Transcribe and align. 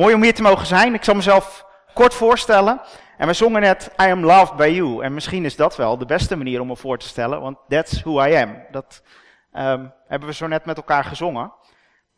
Mooi 0.00 0.14
om 0.14 0.22
hier 0.22 0.34
te 0.34 0.42
mogen 0.42 0.66
zijn. 0.66 0.94
Ik 0.94 1.04
zal 1.04 1.14
mezelf 1.14 1.66
kort 1.94 2.14
voorstellen. 2.14 2.80
En 3.16 3.26
we 3.26 3.32
zongen 3.32 3.60
net 3.60 3.90
I 4.02 4.10
am 4.10 4.24
loved 4.24 4.56
by 4.56 4.66
you. 4.66 5.04
En 5.04 5.14
misschien 5.14 5.44
is 5.44 5.56
dat 5.56 5.76
wel 5.76 5.98
de 5.98 6.06
beste 6.06 6.36
manier 6.36 6.60
om 6.60 6.66
me 6.66 6.76
voor 6.76 6.98
te 6.98 7.06
stellen, 7.08 7.40
want 7.40 7.58
that's 7.68 8.02
who 8.02 8.24
I 8.24 8.34
am. 8.34 8.56
Dat 8.70 9.02
um, 9.54 9.92
hebben 10.06 10.28
we 10.28 10.34
zo 10.34 10.46
net 10.46 10.64
met 10.64 10.76
elkaar 10.76 11.04
gezongen. 11.04 11.52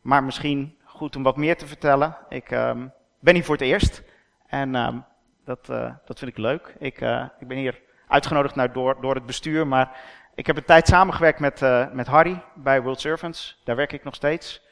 Maar 0.01 0.23
misschien 0.23 0.77
goed 0.85 1.15
om 1.15 1.23
wat 1.23 1.37
meer 1.37 1.57
te 1.57 1.67
vertellen. 1.67 2.17
Ik 2.29 2.51
um, 2.51 2.93
ben 3.19 3.33
hier 3.33 3.43
voor 3.43 3.55
het 3.55 3.63
eerst. 3.63 4.03
En 4.47 4.75
um, 4.75 5.05
dat, 5.45 5.67
uh, 5.69 5.91
dat 6.05 6.19
vind 6.19 6.31
ik 6.31 6.37
leuk. 6.37 6.75
Ik, 6.79 7.01
uh, 7.01 7.25
ik 7.39 7.47
ben 7.47 7.57
hier 7.57 7.81
uitgenodigd 8.07 8.73
door, 8.73 8.97
door 9.01 9.15
het 9.15 9.25
bestuur. 9.25 9.67
Maar 9.67 9.97
ik 10.35 10.47
heb 10.47 10.57
een 10.57 10.65
tijd 10.65 10.87
samengewerkt 10.87 11.39
met, 11.39 11.61
uh, 11.61 11.85
met 11.91 12.07
Harry 12.07 12.43
bij 12.55 12.81
World 12.81 12.99
Servants. 12.99 13.61
Daar 13.63 13.75
werk 13.75 13.93
ik 13.93 14.03
nog 14.03 14.15
steeds. 14.15 14.62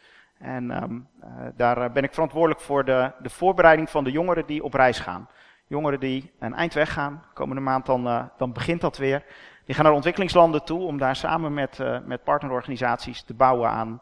En 0.41 0.83
um, 0.83 1.07
daar 1.55 1.91
ben 1.91 2.03
ik 2.03 2.13
verantwoordelijk 2.13 2.61
voor 2.61 2.85
de, 2.85 3.11
de 3.21 3.29
voorbereiding 3.29 3.89
van 3.89 4.03
de 4.03 4.11
jongeren 4.11 4.45
die 4.45 4.63
op 4.63 4.73
reis 4.73 4.99
gaan. 4.99 5.29
Jongeren 5.67 5.99
die 5.99 6.31
een 6.39 6.53
eind 6.53 6.73
weggaan. 6.73 7.23
Komende 7.33 7.61
maand 7.61 7.85
dan, 7.85 8.07
uh, 8.07 8.23
dan 8.37 8.53
begint 8.53 8.81
dat 8.81 8.97
weer. 8.97 9.23
Die 9.65 9.75
gaan 9.75 9.83
naar 9.83 9.93
ontwikkelingslanden 9.93 10.63
toe 10.63 10.81
om 10.81 10.97
daar 10.97 11.15
samen 11.15 11.53
met, 11.53 11.79
met 12.05 12.23
partnerorganisaties 12.23 13.23
te 13.23 13.33
bouwen 13.33 13.69
aan, 13.69 14.01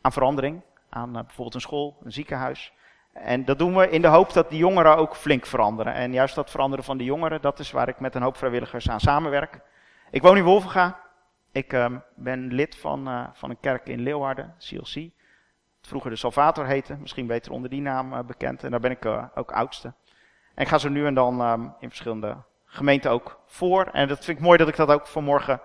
aan 0.00 0.12
verandering. 0.12 0.62
Aan 0.88 1.12
bijvoorbeeld 1.12 1.54
een 1.54 1.60
school, 1.60 1.96
een 2.02 2.12
ziekenhuis. 2.12 2.72
En 3.12 3.44
dat 3.44 3.58
doen 3.58 3.76
we 3.76 3.90
in 3.90 4.02
de 4.02 4.08
hoop 4.08 4.32
dat 4.32 4.50
die 4.50 4.58
jongeren 4.58 4.96
ook 4.96 5.16
flink 5.16 5.46
veranderen. 5.46 5.94
En 5.94 6.12
juist 6.12 6.34
dat 6.34 6.50
veranderen 6.50 6.84
van 6.84 6.96
de 6.96 7.04
jongeren, 7.04 7.40
dat 7.40 7.58
is 7.58 7.70
waar 7.70 7.88
ik 7.88 8.00
met 8.00 8.14
een 8.14 8.22
hoop 8.22 8.36
vrijwilligers 8.36 8.90
aan 8.90 9.00
samenwerk. 9.00 9.60
Ik 10.10 10.22
woon 10.22 10.36
in 10.36 10.44
Wolvenga. 10.44 11.00
Ik 11.52 11.72
um, 11.72 12.02
ben 12.14 12.52
lid 12.52 12.76
van, 12.76 13.30
van 13.32 13.50
een 13.50 13.60
kerk 13.60 13.88
in 13.88 14.00
Leeuwarden, 14.00 14.54
CLC 14.58 15.10
vroeger 15.86 16.10
de 16.10 16.16
Salvator 16.16 16.66
heette, 16.66 16.96
misschien 17.00 17.26
beter 17.26 17.52
onder 17.52 17.70
die 17.70 17.80
naam 17.80 18.12
uh, 18.12 18.20
bekend. 18.20 18.64
En 18.64 18.70
daar 18.70 18.80
ben 18.80 18.90
ik 18.90 19.04
uh, 19.04 19.24
ook 19.34 19.52
oudste. 19.52 19.92
En 20.54 20.62
ik 20.62 20.68
ga 20.68 20.78
zo 20.78 20.88
nu 20.88 21.06
en 21.06 21.14
dan 21.14 21.40
um, 21.40 21.74
in 21.80 21.88
verschillende 21.88 22.36
gemeenten 22.64 23.10
ook 23.10 23.40
voor. 23.46 23.86
En 23.86 24.08
dat 24.08 24.24
vind 24.24 24.38
ik 24.38 24.44
mooi 24.44 24.58
dat 24.58 24.68
ik 24.68 24.76
dat 24.76 24.88
ook 24.88 25.06
vanmorgen 25.06 25.60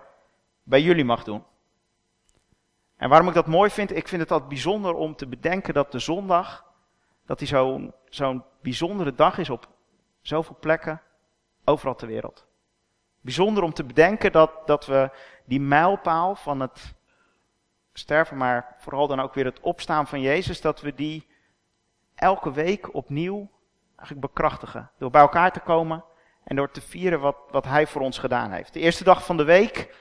bij 0.62 0.82
jullie 0.82 1.04
mag 1.04 1.24
doen. 1.24 1.44
En 2.96 3.08
waarom 3.08 3.28
ik 3.28 3.34
dat 3.34 3.46
mooi 3.46 3.70
vind, 3.70 3.96
ik 3.96 4.08
vind 4.08 4.22
het 4.22 4.30
altijd 4.30 4.48
bijzonder 4.48 4.94
om 4.94 5.16
te 5.16 5.26
bedenken 5.26 5.74
dat 5.74 5.92
de 5.92 5.98
zondag, 5.98 6.64
dat 7.26 7.38
die 7.38 7.48
zo'n 7.48 7.94
zo'n 8.08 8.44
bijzondere 8.60 9.14
dag 9.14 9.38
is 9.38 9.50
op 9.50 9.68
zoveel 10.20 10.56
plekken, 10.60 11.00
overal 11.64 11.94
ter 11.94 12.08
wereld. 12.08 12.46
Bijzonder 13.20 13.62
om 13.62 13.72
te 13.72 13.84
bedenken 13.84 14.32
dat, 14.32 14.50
dat 14.66 14.86
we 14.86 15.10
die 15.44 15.60
mijlpaal 15.60 16.34
van 16.34 16.60
het 16.60 16.94
sterven, 17.92 18.36
maar 18.36 18.74
vooral 18.78 19.06
dan 19.06 19.20
ook 19.20 19.34
weer 19.34 19.44
het 19.44 19.60
opstaan 19.60 20.06
van 20.06 20.20
Jezus, 20.20 20.60
dat 20.60 20.80
we 20.80 20.94
die 20.94 21.26
elke 22.14 22.52
week 22.52 22.94
opnieuw 22.94 23.50
eigenlijk 23.96 24.20
bekrachtigen. 24.20 24.90
Door 24.98 25.10
bij 25.10 25.20
elkaar 25.20 25.52
te 25.52 25.60
komen 25.60 26.04
en 26.44 26.56
door 26.56 26.70
te 26.70 26.80
vieren 26.80 27.20
wat, 27.20 27.36
wat 27.50 27.64
Hij 27.64 27.86
voor 27.86 28.02
ons 28.02 28.18
gedaan 28.18 28.50
heeft. 28.50 28.72
De 28.72 28.80
eerste 28.80 29.04
dag 29.04 29.24
van 29.24 29.36
de 29.36 29.44
week 29.44 29.96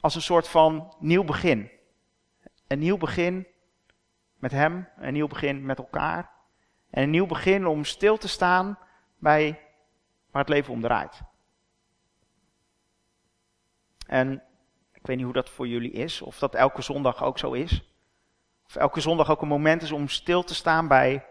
als 0.00 0.14
een 0.14 0.22
soort 0.22 0.48
van 0.48 0.94
nieuw 0.98 1.24
begin. 1.24 1.70
Een 2.66 2.78
nieuw 2.78 2.96
begin 2.96 3.46
met 4.38 4.50
Hem, 4.50 4.88
een 4.96 5.12
nieuw 5.12 5.28
begin 5.28 5.66
met 5.66 5.78
elkaar. 5.78 6.30
En 6.90 7.02
een 7.02 7.10
nieuw 7.10 7.26
begin 7.26 7.66
om 7.66 7.84
stil 7.84 8.16
te 8.16 8.28
staan 8.28 8.78
bij 9.18 9.60
waar 10.30 10.42
het 10.42 10.52
leven 10.52 10.72
om 10.72 10.80
draait. 10.80 11.20
En 14.06 14.42
ik 15.04 15.10
weet 15.10 15.18
niet 15.18 15.32
hoe 15.32 15.42
dat 15.42 15.50
voor 15.50 15.68
jullie 15.68 15.90
is, 15.90 16.22
of 16.22 16.38
dat 16.38 16.54
elke 16.54 16.82
zondag 16.82 17.24
ook 17.24 17.38
zo 17.38 17.52
is. 17.52 17.82
Of 18.66 18.76
elke 18.76 19.00
zondag 19.00 19.30
ook 19.30 19.42
een 19.42 19.48
moment 19.48 19.82
is 19.82 19.92
om 19.92 20.08
stil 20.08 20.42
te 20.42 20.54
staan 20.54 20.88
bij, 20.88 21.26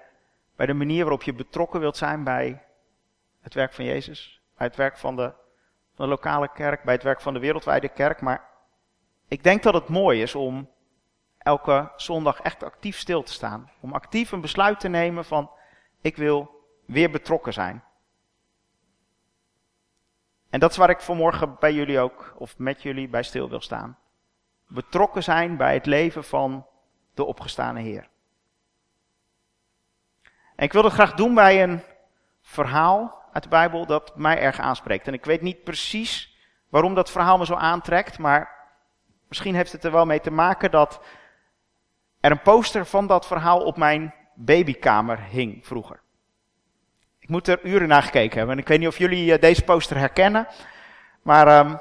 bij 0.56 0.66
de 0.66 0.74
manier 0.74 1.02
waarop 1.02 1.24
je 1.24 1.34
betrokken 1.34 1.80
wilt 1.80 1.98
zijn 1.98 2.24
bij 2.24 2.66
het 3.42 3.54
werk 3.54 3.74
van 3.74 3.86
Jezus. 3.86 4.42
Bij 4.58 4.68
het 4.68 4.76
werk 4.76 4.98
van 4.98 5.16
de, 5.16 5.34
van 5.96 6.06
de 6.06 6.08
lokale 6.08 6.50
kerk, 6.54 6.84
bij 6.84 6.94
het 6.94 7.04
werk 7.04 7.22
van 7.22 7.34
de 7.34 7.40
wereldwijde 7.40 7.90
kerk. 7.90 8.22
Maar 8.22 8.50
ik 9.28 9.44
denk 9.44 9.64
dat 9.64 9.74
het 9.74 9.88
mooi 9.88 10.22
is 10.22 10.36
om 10.36 10.70
elke 11.38 11.92
zondag 11.96 12.42
echt 12.42 12.64
actief 12.64 12.98
stil 12.98 13.24
te 13.24 13.32
staan. 13.32 13.72
Om 13.80 13.94
actief 13.94 14.32
een 14.32 14.42
besluit 14.42 14.80
te 14.80 14.88
nemen 14.88 15.26
van 15.26 15.52
ik 16.02 16.16
wil 16.16 16.66
weer 16.86 17.12
betrokken 17.12 17.54
zijn. 17.54 17.84
En 20.54 20.60
dat 20.60 20.72
is 20.72 20.78
waar 20.78 20.90
ik 20.90 21.02
vanmorgen 21.02 21.56
bij 21.60 21.74
jullie 21.74 22.00
ook, 22.00 22.34
of 22.38 22.58
met 22.58 22.82
jullie 22.82 23.08
bij 23.08 23.24
stil 23.24 23.50
wil 23.50 23.62
staan. 23.62 23.98
Betrokken 24.68 25.24
zijn 25.24 25.58
bij 25.58 25.74
het 25.74 25.86
leven 25.86 26.24
van 26.24 26.66
de 27.14 27.24
opgestane 27.24 27.82
Heer. 27.82 28.10
En 30.56 30.64
ik 30.66 30.74
wil 30.74 30.82
dat 30.82 30.92
graag 30.92 31.14
doen 31.14 31.34
bij 31.34 31.64
een 31.64 31.82
verhaal 32.42 33.24
uit 33.32 33.44
de 33.44 33.50
Bijbel 33.50 33.86
dat 33.86 34.16
mij 34.16 34.40
erg 34.40 34.60
aanspreekt. 34.60 35.08
En 35.08 35.14
ik 35.14 35.26
weet 35.26 35.42
niet 35.42 35.64
precies 35.64 36.38
waarom 36.70 36.96
dat 36.96 37.12
verhaal 37.12 37.38
me 37.38 37.46
zo 37.46 37.56
aantrekt, 37.56 38.18
maar 38.20 38.70
misschien 39.28 39.56
heeft 39.56 39.72
het 39.72 39.84
er 39.84 39.92
wel 39.92 40.06
mee 40.06 40.22
te 40.22 40.32
maken 40.32 40.72
dat 40.72 41.02
er 42.20 42.32
een 42.32 42.42
poster 42.42 42.86
van 42.86 43.08
dat 43.08 43.28
verhaal 43.28 43.64
op 43.64 43.78
mijn 43.78 44.14
babykamer 44.36 45.20
hing 45.20 45.66
vroeger. 45.66 46.03
Ik 47.24 47.30
moet 47.30 47.48
er 47.48 47.60
uren 47.64 47.88
naar 47.88 48.04
gekeken 48.04 48.38
hebben. 48.38 48.56
En 48.56 48.62
ik 48.62 48.68
weet 48.68 48.80
niet 48.80 48.88
of 48.88 48.98
jullie 48.98 49.34
uh, 49.34 49.42
deze 49.42 49.64
poster 49.64 49.98
herkennen. 49.98 50.48
Maar 51.22 51.66
um, 51.66 51.80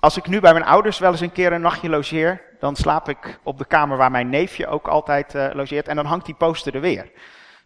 als 0.00 0.16
ik 0.16 0.26
nu 0.26 0.40
bij 0.40 0.52
mijn 0.52 0.64
ouders 0.64 0.98
wel 0.98 1.10
eens 1.10 1.20
een 1.20 1.32
keer 1.32 1.52
een 1.52 1.60
nachtje 1.60 1.88
logeer, 1.88 2.42
dan 2.60 2.76
slaap 2.76 3.08
ik 3.08 3.38
op 3.42 3.58
de 3.58 3.64
kamer 3.64 3.96
waar 3.96 4.10
mijn 4.10 4.28
neefje 4.28 4.66
ook 4.66 4.88
altijd 4.88 5.34
uh, 5.34 5.50
logeert. 5.52 5.88
En 5.88 5.96
dan 5.96 6.06
hangt 6.06 6.26
die 6.26 6.34
poster 6.34 6.74
er 6.74 6.80
weer. 6.80 7.10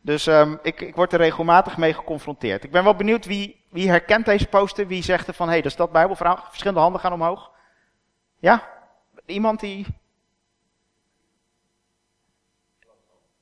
Dus 0.00 0.26
um, 0.26 0.58
ik, 0.62 0.80
ik 0.80 0.94
word 0.94 1.12
er 1.12 1.18
regelmatig 1.18 1.76
mee 1.76 1.94
geconfronteerd. 1.94 2.64
Ik 2.64 2.70
ben 2.70 2.84
wel 2.84 2.94
benieuwd 2.94 3.26
wie, 3.26 3.64
wie 3.70 3.88
herkent 3.88 4.24
deze 4.24 4.46
poster. 4.46 4.86
Wie 4.86 5.02
zegt 5.02 5.28
er 5.28 5.34
van, 5.34 5.46
hé, 5.46 5.52
hey, 5.52 5.62
dat 5.62 5.70
is 5.70 5.76
dat 5.76 5.92
Bijbelverhaal. 5.92 6.44
Verschillende 6.48 6.80
handen 6.80 7.00
gaan 7.00 7.12
omhoog. 7.12 7.50
Ja? 8.38 8.68
Iemand 9.26 9.60
die... 9.60 9.86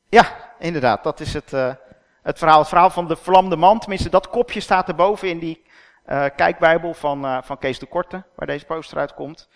Ja, 0.09 0.53
inderdaad. 0.59 1.03
Dat 1.05 1.21
is 1.21 1.35
het... 1.35 1.53
Uh, 1.53 1.75
het 2.23 2.39
verhaal, 2.39 2.59
het 2.59 2.69
verhaal 2.69 2.91
van 2.91 3.07
de 3.07 3.17
vlamde 3.17 3.57
man. 3.57 3.79
Tenminste, 3.79 4.11
dat 4.11 4.29
kopje 4.29 4.61
staat 4.61 4.89
erboven 4.89 5.29
in 5.29 5.39
die 5.39 5.67
uh, 6.07 6.25
kijkbijbel 6.37 6.95
van, 6.95 7.25
uh, 7.25 7.39
van 7.43 7.59
Kees 7.59 7.79
de 7.79 7.87
Korte, 7.87 8.25
waar 8.35 8.47
deze 8.47 8.67
poster 8.67 8.99
uitkomt. 8.99 9.49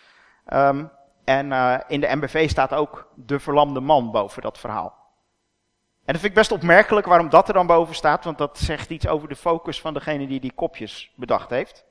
Um, 0.53 0.91
en 1.25 1.51
uh, 1.51 1.79
in 1.87 2.01
de 2.01 2.17
MBV 2.17 2.51
staat 2.51 2.73
ook 2.73 3.09
de 3.15 3.41
verlamde 3.41 3.81
man 3.81 4.11
boven 4.11 4.43
dat 4.43 4.59
verhaal. 4.59 5.01
En 6.05 6.13
dat 6.13 6.17
vind 6.17 6.25
ik 6.25 6.39
best 6.39 6.53
opmerkelijk 6.53 7.07
waarom 7.07 7.29
dat 7.29 7.49
er 7.49 7.55
dan 7.55 7.67
boven 7.67 7.95
staat, 7.95 8.25
want 8.25 8.39
dat 8.39 8.59
zegt 8.59 8.91
iets 8.91 9.07
over 9.07 9.29
de 9.29 9.37
focus 9.37 9.81
van 9.81 9.95
degene 9.95 10.27
die 10.27 10.41
die 10.41 10.53
kopjes 10.53 11.13
bedacht 11.17 11.51
heeft. 11.51 11.85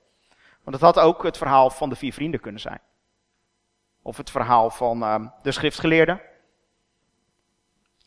Want 0.64 0.76
het 0.76 0.86
had 0.86 1.00
ook 1.00 1.24
het 1.24 1.38
verhaal 1.38 1.70
van 1.70 1.90
de 1.90 1.96
vier 1.96 2.14
vrienden 2.14 2.40
kunnen 2.40 2.62
zijn. 2.62 2.82
Of 4.02 4.18
het 4.18 4.32
verhaal 4.32 4.70
van 4.70 5.04
uh, 5.04 5.16
de 5.42 5.52
schriftgeleerden. 5.52 6.22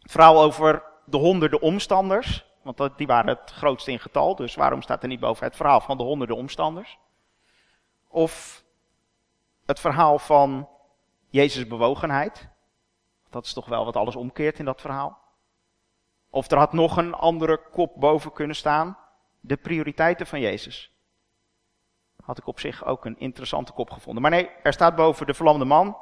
Het 0.02 0.10
verhaal 0.10 0.42
over 0.42 0.82
de 1.04 1.16
honderden 1.16 1.60
omstanders. 1.60 2.46
Want 2.64 2.98
die 2.98 3.06
waren 3.06 3.28
het 3.28 3.50
grootste 3.50 3.90
in 3.90 4.00
getal, 4.00 4.36
dus 4.36 4.54
waarom 4.54 4.82
staat 4.82 5.02
er 5.02 5.08
niet 5.08 5.20
boven 5.20 5.46
het 5.46 5.56
verhaal 5.56 5.80
van 5.80 5.96
de 5.96 6.02
honderden 6.02 6.36
omstanders? 6.36 6.98
Of 8.08 8.64
het 9.66 9.80
verhaal 9.80 10.18
van 10.18 10.68
Jezus' 11.28 11.66
bewogenheid. 11.66 12.48
Dat 13.30 13.44
is 13.44 13.52
toch 13.52 13.66
wel 13.66 13.84
wat 13.84 13.96
alles 13.96 14.16
omkeert 14.16 14.58
in 14.58 14.64
dat 14.64 14.80
verhaal. 14.80 15.18
Of 16.30 16.50
er 16.50 16.58
had 16.58 16.72
nog 16.72 16.96
een 16.96 17.14
andere 17.14 17.60
kop 17.70 17.92
boven 17.96 18.32
kunnen 18.32 18.56
staan. 18.56 18.98
De 19.40 19.56
prioriteiten 19.56 20.26
van 20.26 20.40
Jezus. 20.40 20.92
Had 22.24 22.38
ik 22.38 22.46
op 22.46 22.60
zich 22.60 22.84
ook 22.84 23.04
een 23.04 23.18
interessante 23.18 23.72
kop 23.72 23.90
gevonden. 23.90 24.22
Maar 24.22 24.30
nee, 24.30 24.50
er 24.62 24.72
staat 24.72 24.96
boven 24.96 25.26
de 25.26 25.34
verlamde 25.34 25.64
man. 25.64 25.96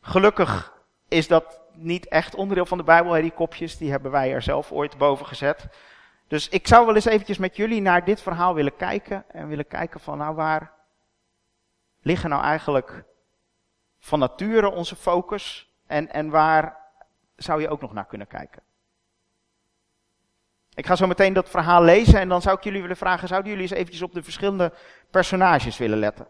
Gelukkig 0.00 0.74
is 1.08 1.28
dat 1.28 1.60
niet 1.72 2.08
echt 2.08 2.34
onderdeel 2.34 2.66
van 2.66 2.78
de 2.78 2.84
Bijbel, 2.84 3.12
die 3.12 3.30
kopjes. 3.30 3.76
Die 3.76 3.90
hebben 3.90 4.10
wij 4.10 4.32
er 4.32 4.42
zelf 4.42 4.72
ooit 4.72 4.98
boven 4.98 5.26
gezet. 5.26 5.68
Dus 6.32 6.48
ik 6.48 6.66
zou 6.66 6.86
wel 6.86 6.94
eens 6.94 7.04
eventjes 7.04 7.38
met 7.38 7.56
jullie 7.56 7.80
naar 7.80 8.04
dit 8.04 8.22
verhaal 8.22 8.54
willen 8.54 8.76
kijken. 8.76 9.24
En 9.30 9.48
willen 9.48 9.66
kijken 9.66 10.00
van, 10.00 10.18
nou 10.18 10.34
waar 10.34 10.72
liggen 12.00 12.30
nou 12.30 12.42
eigenlijk 12.42 13.04
van 13.98 14.18
nature 14.18 14.70
onze 14.70 14.96
focus? 14.96 15.72
En, 15.86 16.12
en 16.12 16.30
waar 16.30 16.76
zou 17.36 17.60
je 17.60 17.68
ook 17.68 17.80
nog 17.80 17.92
naar 17.92 18.06
kunnen 18.06 18.26
kijken? 18.26 18.62
Ik 20.74 20.86
ga 20.86 20.96
zo 20.96 21.06
meteen 21.06 21.32
dat 21.32 21.50
verhaal 21.50 21.82
lezen 21.82 22.20
en 22.20 22.28
dan 22.28 22.42
zou 22.42 22.56
ik 22.56 22.64
jullie 22.64 22.80
willen 22.80 22.96
vragen, 22.96 23.28
zouden 23.28 23.50
jullie 23.50 23.68
eens 23.68 23.78
eventjes 23.78 24.02
op 24.02 24.12
de 24.12 24.22
verschillende 24.22 24.72
personages 25.10 25.78
willen 25.78 25.98
letten? 25.98 26.28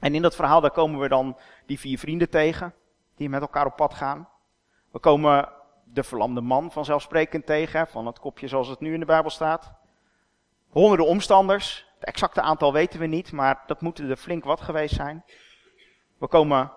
En 0.00 0.14
in 0.14 0.22
dat 0.22 0.34
verhaal, 0.34 0.60
daar 0.60 0.70
komen 0.70 1.00
we 1.00 1.08
dan 1.08 1.38
die 1.66 1.78
vier 1.78 1.98
vrienden 1.98 2.30
tegen, 2.30 2.74
die 3.16 3.28
met 3.28 3.40
elkaar 3.40 3.66
op 3.66 3.76
pad 3.76 3.94
gaan. 3.94 4.28
We 4.90 4.98
komen 4.98 5.48
de 5.92 6.02
verlamde 6.02 6.40
man 6.40 6.72
vanzelfsprekend 6.72 7.46
tegen, 7.46 7.86
van 7.86 8.06
het 8.06 8.18
kopje 8.18 8.48
zoals 8.48 8.68
het 8.68 8.80
nu 8.80 8.92
in 8.92 9.00
de 9.00 9.06
Bijbel 9.06 9.30
staat. 9.30 9.72
Honderden 10.68 11.06
omstanders, 11.06 11.86
het 11.94 12.04
exacte 12.04 12.40
aantal 12.40 12.72
weten 12.72 13.00
we 13.00 13.06
niet, 13.06 13.32
maar 13.32 13.62
dat 13.66 13.80
moeten 13.80 14.10
er 14.10 14.16
flink 14.16 14.44
wat 14.44 14.60
geweest 14.60 14.94
zijn. 14.94 15.24
We 16.18 16.26
komen 16.26 16.72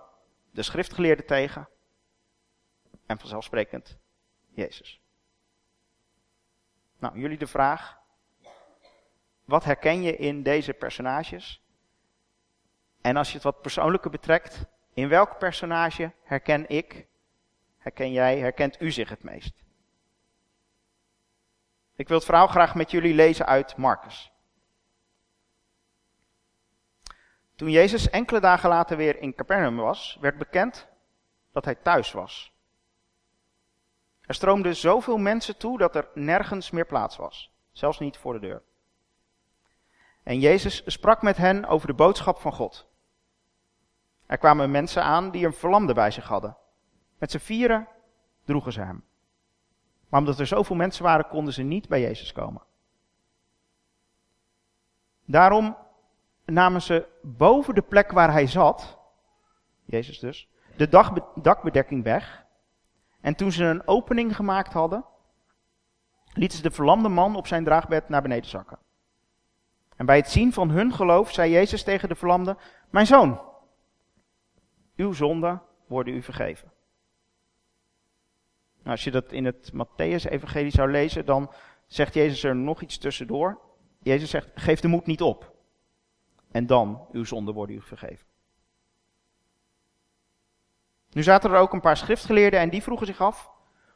de 0.51 0.61
schriftgeleerden 0.61 1.25
tegen 1.25 1.69
en 3.05 3.19
vanzelfsprekend 3.19 3.97
Jezus. 4.49 5.01
Nou, 6.99 7.19
jullie 7.19 7.37
de 7.37 7.47
vraag. 7.47 7.97
Wat 9.45 9.63
herken 9.63 10.01
je 10.01 10.17
in 10.17 10.43
deze 10.43 10.73
personages? 10.73 11.63
En 13.01 13.17
als 13.17 13.27
je 13.27 13.33
het 13.33 13.43
wat 13.43 13.61
persoonlijker 13.61 14.11
betrekt, 14.11 14.65
in 14.93 15.09
welk 15.09 15.37
personage 15.37 16.11
herken 16.23 16.69
ik, 16.69 17.07
herken 17.85 18.11
jij, 18.11 18.39
herkent 18.39 18.81
u 18.81 18.91
zich 18.91 19.09
het 19.09 19.23
meest? 19.23 19.53
Ik 21.95 22.07
wil 22.07 22.17
het 22.17 22.25
verhaal 22.25 22.47
graag 22.47 22.75
met 22.75 22.91
jullie 22.91 23.13
lezen 23.13 23.45
uit 23.45 23.77
Marcus. 23.77 24.31
Toen 27.55 27.69
Jezus 27.69 28.09
enkele 28.09 28.39
dagen 28.39 28.69
later 28.69 28.97
weer 28.97 29.19
in 29.19 29.35
Capernaum 29.35 29.75
was, 29.75 30.17
werd 30.21 30.37
bekend 30.37 30.87
dat 31.51 31.65
hij 31.65 31.75
thuis 31.75 32.11
was. 32.11 32.53
Er 34.21 34.33
stroomden 34.33 34.75
zoveel 34.75 35.17
mensen 35.17 35.57
toe 35.57 35.77
dat 35.77 35.95
er 35.95 36.07
nergens 36.13 36.71
meer 36.71 36.85
plaats 36.85 37.17
was, 37.17 37.51
zelfs 37.71 37.99
niet 37.99 38.17
voor 38.17 38.33
de 38.33 38.39
deur. 38.39 38.61
En 40.23 40.39
Jezus 40.39 40.83
sprak 40.85 41.21
met 41.21 41.37
hen 41.37 41.65
over 41.65 41.87
de 41.87 41.93
boodschap 41.93 42.37
van 42.39 42.53
God. 42.53 42.87
Er 44.25 44.37
kwamen 44.37 44.71
mensen 44.71 45.03
aan 45.03 45.31
die 45.31 45.45
een 45.45 45.53
verlamde 45.53 45.93
bij 45.93 46.11
zich 46.11 46.27
hadden. 46.27 46.57
Met 47.25 47.33
z'n 47.33 47.45
vieren 47.45 47.87
droegen 48.43 48.71
ze 48.71 48.81
hem. 48.81 49.03
Maar 50.09 50.19
omdat 50.19 50.39
er 50.39 50.47
zoveel 50.47 50.75
mensen 50.75 51.03
waren, 51.03 51.27
konden 51.27 51.53
ze 51.53 51.61
niet 51.61 51.87
bij 51.87 52.01
Jezus 52.01 52.31
komen. 52.31 52.61
Daarom 55.25 55.77
namen 56.45 56.81
ze 56.81 57.07
boven 57.21 57.75
de 57.75 57.81
plek 57.81 58.11
waar 58.11 58.31
hij 58.31 58.47
zat, 58.47 58.99
Jezus 59.85 60.19
dus, 60.19 60.49
de 60.75 60.89
dakbedekking 61.35 62.03
weg. 62.03 62.45
En 63.21 63.35
toen 63.35 63.51
ze 63.51 63.63
een 63.63 63.87
opening 63.87 64.35
gemaakt 64.35 64.73
hadden, 64.73 65.05
lieten 66.33 66.57
ze 66.57 66.63
de 66.63 66.71
verlamde 66.71 67.09
man 67.09 67.35
op 67.35 67.47
zijn 67.47 67.63
draagbed 67.63 68.09
naar 68.09 68.21
beneden 68.21 68.49
zakken. 68.49 68.79
En 69.95 70.05
bij 70.05 70.17
het 70.17 70.29
zien 70.29 70.53
van 70.53 70.69
hun 70.69 70.93
geloof 70.93 71.31
zei 71.31 71.51
Jezus 71.51 71.83
tegen 71.83 72.09
de 72.09 72.15
verlamde: 72.15 72.57
Mijn 72.89 73.05
zoon, 73.05 73.41
uw 74.95 75.13
zonden 75.13 75.61
worden 75.87 76.13
u 76.13 76.21
vergeven. 76.21 76.73
Nou, 78.85 78.97
als 78.97 79.03
je 79.03 79.11
dat 79.11 79.31
in 79.31 79.45
het 79.45 79.71
Matthäus-evangelie 79.73 80.71
zou 80.71 80.91
lezen, 80.91 81.25
dan 81.25 81.51
zegt 81.85 82.13
Jezus 82.13 82.43
er 82.43 82.55
nog 82.55 82.81
iets 82.81 82.97
tussendoor. 82.97 83.59
Jezus 83.99 84.29
zegt: 84.29 84.49
Geef 84.55 84.79
de 84.79 84.87
moed 84.87 85.05
niet 85.05 85.21
op. 85.21 85.53
En 86.51 86.65
dan, 86.65 87.07
uw 87.11 87.23
zonden 87.23 87.53
worden 87.53 87.75
u 87.75 87.81
vergeven. 87.81 88.27
Nu 91.09 91.23
zaten 91.23 91.51
er 91.51 91.59
ook 91.59 91.73
een 91.73 91.81
paar 91.81 91.97
schriftgeleerden 91.97 92.59
en 92.59 92.69
die 92.69 92.83
vroegen 92.83 93.07
zich 93.07 93.21
af: 93.21 93.49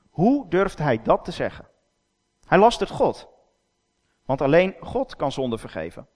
hoe 0.10 0.50
durft 0.50 0.78
hij 0.78 1.02
dat 1.02 1.26
te 1.26 1.32
zeggen? 1.32 1.68
Hij 2.46 2.58
lastert 2.58 2.90
God. 2.90 3.28
Want 4.26 4.42
alleen 4.42 4.76
God 4.82 5.16
kan 5.16 5.32
zonde 5.32 5.58
vergeven. 5.58 6.08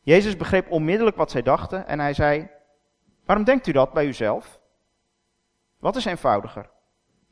Jezus 0.00 0.36
begreep 0.36 0.70
onmiddellijk 0.70 1.16
wat 1.16 1.30
zij 1.30 1.42
dachten 1.42 1.86
en 1.86 1.98
hij 1.98 2.14
zei: 2.14 2.50
Waarom 3.24 3.44
denkt 3.44 3.66
u 3.66 3.72
dat 3.72 3.92
bij 3.92 4.06
uzelf? 4.06 4.60
Wat 5.78 5.96
is 5.96 6.04
eenvoudiger? 6.04 6.72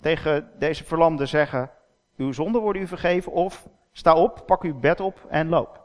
Tegen 0.03 0.51
deze 0.59 0.85
verlamde 0.85 1.27
zeggen: 1.27 1.71
Uw 2.17 2.33
zonden 2.33 2.61
worden 2.61 2.83
u 2.83 2.87
vergeven, 2.87 3.33
of 3.33 3.69
sta 3.93 4.15
op, 4.15 4.43
pak 4.47 4.63
uw 4.63 4.79
bed 4.79 5.01
op 5.01 5.27
en 5.29 5.49
loop. 5.49 5.85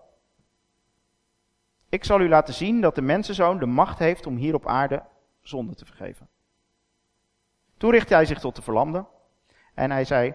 Ik 1.89 2.03
zal 2.03 2.21
u 2.21 2.29
laten 2.29 2.53
zien 2.53 2.81
dat 2.81 2.95
de 2.95 3.01
mensenzoon 3.01 3.59
de 3.59 3.65
macht 3.65 3.99
heeft 3.99 4.25
om 4.25 4.35
hier 4.35 4.53
op 4.53 4.67
aarde 4.67 5.03
zonde 5.41 5.75
te 5.75 5.85
vergeven. 5.85 6.27
Toen 7.77 7.91
richtte 7.91 8.13
hij 8.13 8.25
zich 8.25 8.39
tot 8.39 8.55
de 8.55 8.61
verlamde 8.61 9.05
en 9.73 9.91
hij 9.91 10.05
zei: 10.05 10.33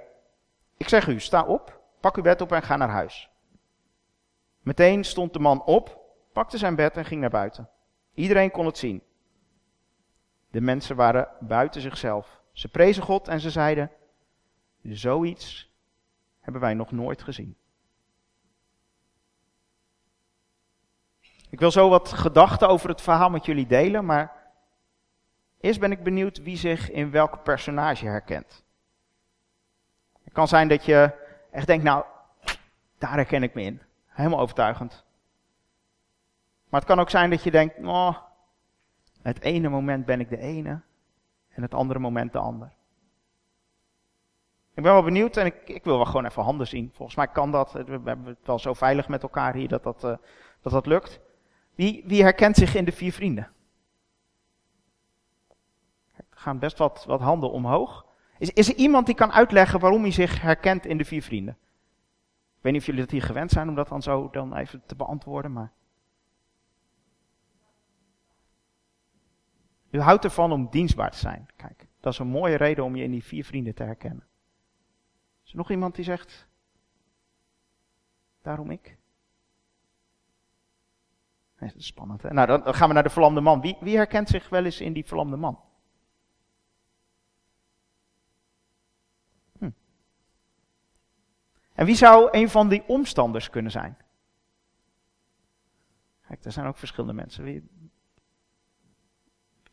Ik 0.76 0.88
zeg 0.88 1.06
u, 1.06 1.20
sta 1.20 1.44
op, 1.44 1.80
pak 2.00 2.16
uw 2.16 2.22
bed 2.22 2.40
op 2.40 2.52
en 2.52 2.62
ga 2.62 2.76
naar 2.76 2.88
huis. 2.88 3.30
Meteen 4.60 5.04
stond 5.04 5.32
de 5.32 5.38
man 5.38 5.64
op, 5.64 6.00
pakte 6.32 6.58
zijn 6.58 6.74
bed 6.74 6.96
en 6.96 7.04
ging 7.04 7.20
naar 7.20 7.30
buiten. 7.30 7.68
Iedereen 8.14 8.50
kon 8.50 8.66
het 8.66 8.78
zien. 8.78 9.02
De 10.50 10.60
mensen 10.60 10.96
waren 10.96 11.28
buiten 11.40 11.80
zichzelf. 11.80 12.41
Ze 12.52 12.68
prezen 12.68 13.02
God 13.02 13.28
en 13.28 13.40
ze 13.40 13.50
zeiden: 13.50 13.90
Zoiets 14.82 15.70
hebben 16.40 16.60
wij 16.60 16.74
nog 16.74 16.90
nooit 16.90 17.22
gezien. 17.22 17.56
Ik 21.50 21.58
wil 21.58 21.70
zo 21.70 21.88
wat 21.88 22.12
gedachten 22.12 22.68
over 22.68 22.88
het 22.88 23.00
verhaal 23.00 23.30
met 23.30 23.44
jullie 23.44 23.66
delen, 23.66 24.04
maar 24.04 24.32
eerst 25.60 25.80
ben 25.80 25.92
ik 25.92 26.02
benieuwd 26.02 26.42
wie 26.42 26.56
zich 26.56 26.90
in 26.90 27.10
welk 27.10 27.42
personage 27.42 28.06
herkent. 28.06 28.64
Het 30.24 30.32
kan 30.32 30.48
zijn 30.48 30.68
dat 30.68 30.84
je 30.84 31.12
echt 31.50 31.66
denkt, 31.66 31.84
nou, 31.84 32.04
daar 32.98 33.12
herken 33.12 33.42
ik 33.42 33.54
me 33.54 33.62
in. 33.62 33.82
Helemaal 34.06 34.40
overtuigend. 34.40 35.04
Maar 36.68 36.80
het 36.80 36.88
kan 36.88 37.00
ook 37.00 37.10
zijn 37.10 37.30
dat 37.30 37.42
je 37.42 37.50
denkt, 37.50 37.78
oh, 37.84 38.16
het 39.22 39.40
ene 39.40 39.68
moment 39.68 40.04
ben 40.04 40.20
ik 40.20 40.28
de 40.28 40.38
ene 40.38 40.80
en 41.54 41.62
het 41.62 41.74
andere 41.74 41.98
moment 41.98 42.32
de 42.32 42.38
ander. 42.38 42.72
Ik 44.74 44.82
ben 44.82 44.92
wel 44.92 45.02
benieuwd 45.02 45.36
en 45.36 45.46
ik, 45.46 45.68
ik 45.68 45.84
wil 45.84 45.96
wel 45.96 46.04
gewoon 46.04 46.24
even 46.24 46.42
handen 46.42 46.66
zien. 46.66 46.90
Volgens 46.92 47.16
mij 47.16 47.28
kan 47.28 47.50
dat. 47.50 47.72
We 47.72 48.00
hebben 48.04 48.24
het 48.24 48.38
wel 48.42 48.58
zo 48.58 48.74
veilig 48.74 49.08
met 49.08 49.22
elkaar 49.22 49.54
hier 49.54 49.68
dat 49.68 49.82
dat, 49.82 50.04
uh, 50.04 50.14
dat, 50.60 50.72
dat 50.72 50.86
lukt. 50.86 51.20
Wie, 51.74 52.02
wie 52.06 52.22
herkent 52.22 52.56
zich 52.56 52.74
in 52.74 52.84
de 52.84 52.92
vier 52.92 53.12
vrienden? 53.12 53.50
Er 56.16 56.24
gaan 56.30 56.58
best 56.58 56.78
wat, 56.78 57.04
wat 57.06 57.20
handen 57.20 57.50
omhoog. 57.50 58.06
Is, 58.38 58.50
is 58.50 58.68
er 58.68 58.74
iemand 58.74 59.06
die 59.06 59.14
kan 59.14 59.32
uitleggen 59.32 59.80
waarom 59.80 60.02
hij 60.02 60.10
zich 60.10 60.40
herkent 60.40 60.86
in 60.86 60.98
de 60.98 61.04
vier 61.04 61.22
vrienden? 61.22 61.56
Ik 62.56 62.62
weet 62.62 62.72
niet 62.72 62.80
of 62.80 62.86
jullie 62.86 63.02
dat 63.02 63.10
hier 63.10 63.22
gewend 63.22 63.50
zijn 63.50 63.68
om 63.68 63.74
dat 63.74 63.88
dan 63.88 64.02
zo 64.02 64.28
dan 64.30 64.56
even 64.56 64.82
te 64.86 64.94
beantwoorden, 64.94 65.52
maar. 65.52 65.72
U 69.92 70.00
houdt 70.00 70.24
ervan 70.24 70.52
om 70.52 70.70
dienstbaar 70.70 71.10
te 71.10 71.18
zijn. 71.18 71.48
Kijk, 71.56 71.86
dat 72.00 72.12
is 72.12 72.18
een 72.18 72.26
mooie 72.26 72.56
reden 72.56 72.84
om 72.84 72.96
je 72.96 73.04
in 73.04 73.10
die 73.10 73.24
vier 73.24 73.44
vrienden 73.44 73.74
te 73.74 73.82
herkennen. 73.82 74.26
Is 75.44 75.50
er 75.50 75.56
nog 75.56 75.70
iemand 75.70 75.94
die 75.94 76.04
zegt, 76.04 76.48
daarom 78.42 78.70
ik? 78.70 78.98
Nee, 81.58 81.70
dat 81.70 81.78
is 81.78 81.86
spannend. 81.86 82.22
Nou, 82.22 82.46
dan 82.46 82.74
gaan 82.74 82.88
we 82.88 82.94
naar 82.94 83.02
de 83.02 83.10
verlamde 83.10 83.40
man. 83.40 83.60
Wie, 83.60 83.76
wie 83.80 83.96
herkent 83.96 84.28
zich 84.28 84.48
wel 84.48 84.64
eens 84.64 84.80
in 84.80 84.92
die 84.92 85.04
verlamde 85.04 85.36
man? 85.36 85.60
Hm. 89.58 89.70
En 91.72 91.86
wie 91.86 91.94
zou 91.94 92.28
een 92.30 92.48
van 92.48 92.68
die 92.68 92.82
omstanders 92.86 93.50
kunnen 93.50 93.72
zijn? 93.72 93.96
Kijk, 96.26 96.44
er 96.44 96.52
zijn 96.52 96.66
ook 96.66 96.76
verschillende 96.76 97.14
mensen. 97.14 97.44
Wie, 97.44 97.81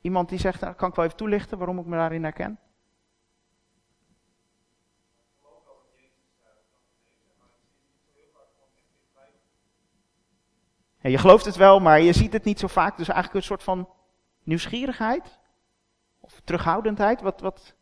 Iemand 0.02 0.30
die 0.30 0.40
zegt, 0.40 0.62
nou, 0.62 0.74
kan 0.74 0.90
ik 0.90 0.96
wel 0.96 1.06
even 1.06 1.18
toelichten 1.18 1.58
waarom 1.58 1.80
ik 1.80 1.86
me 1.86 1.96
daarin 1.96 2.24
herken? 2.24 2.60
je 11.02 11.18
gelooft 11.18 11.46
het 11.46 11.56
wel, 11.56 11.80
maar 11.80 12.02
je 12.02 12.14
ziet 12.14 12.34
het 12.34 12.44
niet 12.44 12.60
zo 12.60 12.68
vaak. 12.68 12.98
Dus 12.98 13.08
eigenlijk 13.08 13.38
een 13.38 13.48
soort 13.48 13.64
van 13.64 13.90
nieuwsgierigheid? 14.44 15.40
Of 16.20 16.42
terughoudendheid? 16.44 17.22
Wat, 17.22 17.42
wat? 17.42 17.76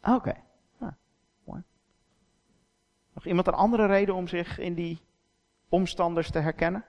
Oké, 0.00 0.14
okay. 0.14 0.44
mooi. 1.44 1.62
Nog 3.12 3.26
iemand 3.26 3.46
een 3.46 3.54
andere 3.54 3.86
reden 3.86 4.14
om 4.14 4.28
zich 4.28 4.58
in 4.58 4.74
die 4.74 5.00
omstanders 5.68 6.30
te 6.30 6.38
herkennen? 6.38 6.84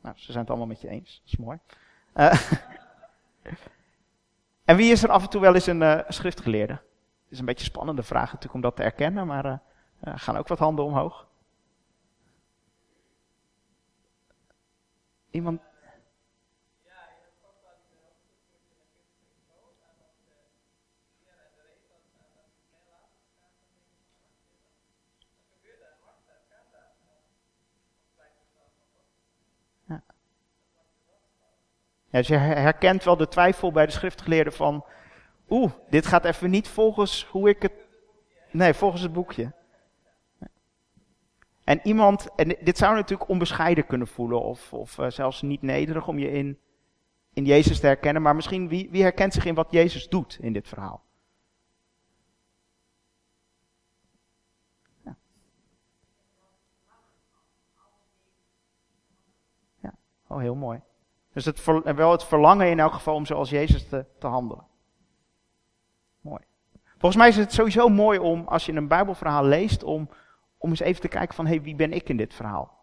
Nou, 0.00 0.14
ze 0.18 0.26
zijn 0.26 0.38
het 0.38 0.48
allemaal 0.48 0.68
met 0.68 0.80
je 0.80 0.88
eens. 0.88 1.20
Dat 1.22 1.32
is 1.32 1.36
mooi. 1.36 1.58
Uh, 2.14 2.50
en 4.64 4.76
wie 4.76 4.92
is 4.92 5.02
er 5.02 5.10
af 5.10 5.22
en 5.22 5.30
toe 5.30 5.40
wel 5.40 5.54
eens 5.54 5.66
een 5.66 5.80
uh, 5.80 6.00
schriftgeleerde? 6.08 6.72
Het 6.72 7.32
is 7.32 7.38
een 7.38 7.44
beetje 7.44 7.64
een 7.64 7.70
spannende 7.70 8.02
vraag 8.02 8.26
natuurlijk 8.26 8.54
om 8.54 8.60
dat 8.60 8.76
te 8.76 8.82
erkennen, 8.82 9.26
maar 9.26 9.44
uh, 9.46 9.58
gaan 10.00 10.36
ook 10.36 10.48
wat 10.48 10.58
handen 10.58 10.84
omhoog. 10.84 11.28
Iemand? 15.30 15.60
Ja, 32.10 32.18
dus 32.18 32.28
je 32.28 32.36
herkent 32.36 33.04
wel 33.04 33.16
de 33.16 33.28
twijfel 33.28 33.72
bij 33.72 33.86
de 33.86 33.92
schriftgeleerden 33.92 34.52
van, 34.52 34.84
oeh, 35.48 35.72
dit 35.90 36.06
gaat 36.06 36.24
even 36.24 36.50
niet 36.50 36.68
volgens 36.68 37.26
hoe 37.30 37.48
ik 37.48 37.62
het, 37.62 37.72
nee, 38.50 38.74
volgens 38.74 39.02
het 39.02 39.12
boekje. 39.12 39.52
En 41.64 41.80
iemand, 41.82 42.34
en 42.34 42.56
dit 42.60 42.78
zou 42.78 42.94
natuurlijk 42.94 43.30
onbescheiden 43.30 43.86
kunnen 43.86 44.06
voelen 44.06 44.42
of, 44.42 44.72
of 44.72 44.98
uh, 44.98 45.10
zelfs 45.10 45.42
niet 45.42 45.62
nederig 45.62 46.08
om 46.08 46.18
je 46.18 46.30
in, 46.30 46.58
in 47.32 47.44
Jezus 47.44 47.80
te 47.80 47.86
herkennen, 47.86 48.22
maar 48.22 48.34
misschien 48.34 48.68
wie, 48.68 48.90
wie 48.90 49.02
herkent 49.02 49.32
zich 49.32 49.44
in 49.44 49.54
wat 49.54 49.70
Jezus 49.70 50.08
doet 50.08 50.38
in 50.40 50.52
dit 50.52 50.68
verhaal? 50.68 51.02
Ja. 55.04 55.16
ja, 59.82 59.94
oh 60.26 60.38
heel 60.38 60.54
mooi. 60.54 60.80
Dus 61.32 61.44
het 61.44 61.64
wel 61.84 62.10
het 62.10 62.24
verlangen 62.24 62.70
in 62.70 62.80
elk 62.80 62.92
geval 62.92 63.14
om 63.14 63.26
zoals 63.26 63.50
Jezus 63.50 63.88
te, 63.88 64.04
te 64.18 64.26
handelen. 64.26 64.66
Mooi. 66.20 66.42
Volgens 66.90 67.16
mij 67.16 67.28
is 67.28 67.36
het 67.36 67.52
sowieso 67.52 67.88
mooi 67.88 68.18
om, 68.18 68.46
als 68.48 68.66
je 68.66 68.72
een 68.72 68.88
Bijbelverhaal 68.88 69.44
leest, 69.44 69.82
om, 69.82 70.08
om 70.58 70.70
eens 70.70 70.80
even 70.80 71.00
te 71.00 71.08
kijken 71.08 71.34
van, 71.34 71.46
hé, 71.46 71.54
hey, 71.54 71.62
wie 71.62 71.74
ben 71.74 71.92
ik 71.92 72.08
in 72.08 72.16
dit 72.16 72.34
verhaal? 72.34 72.78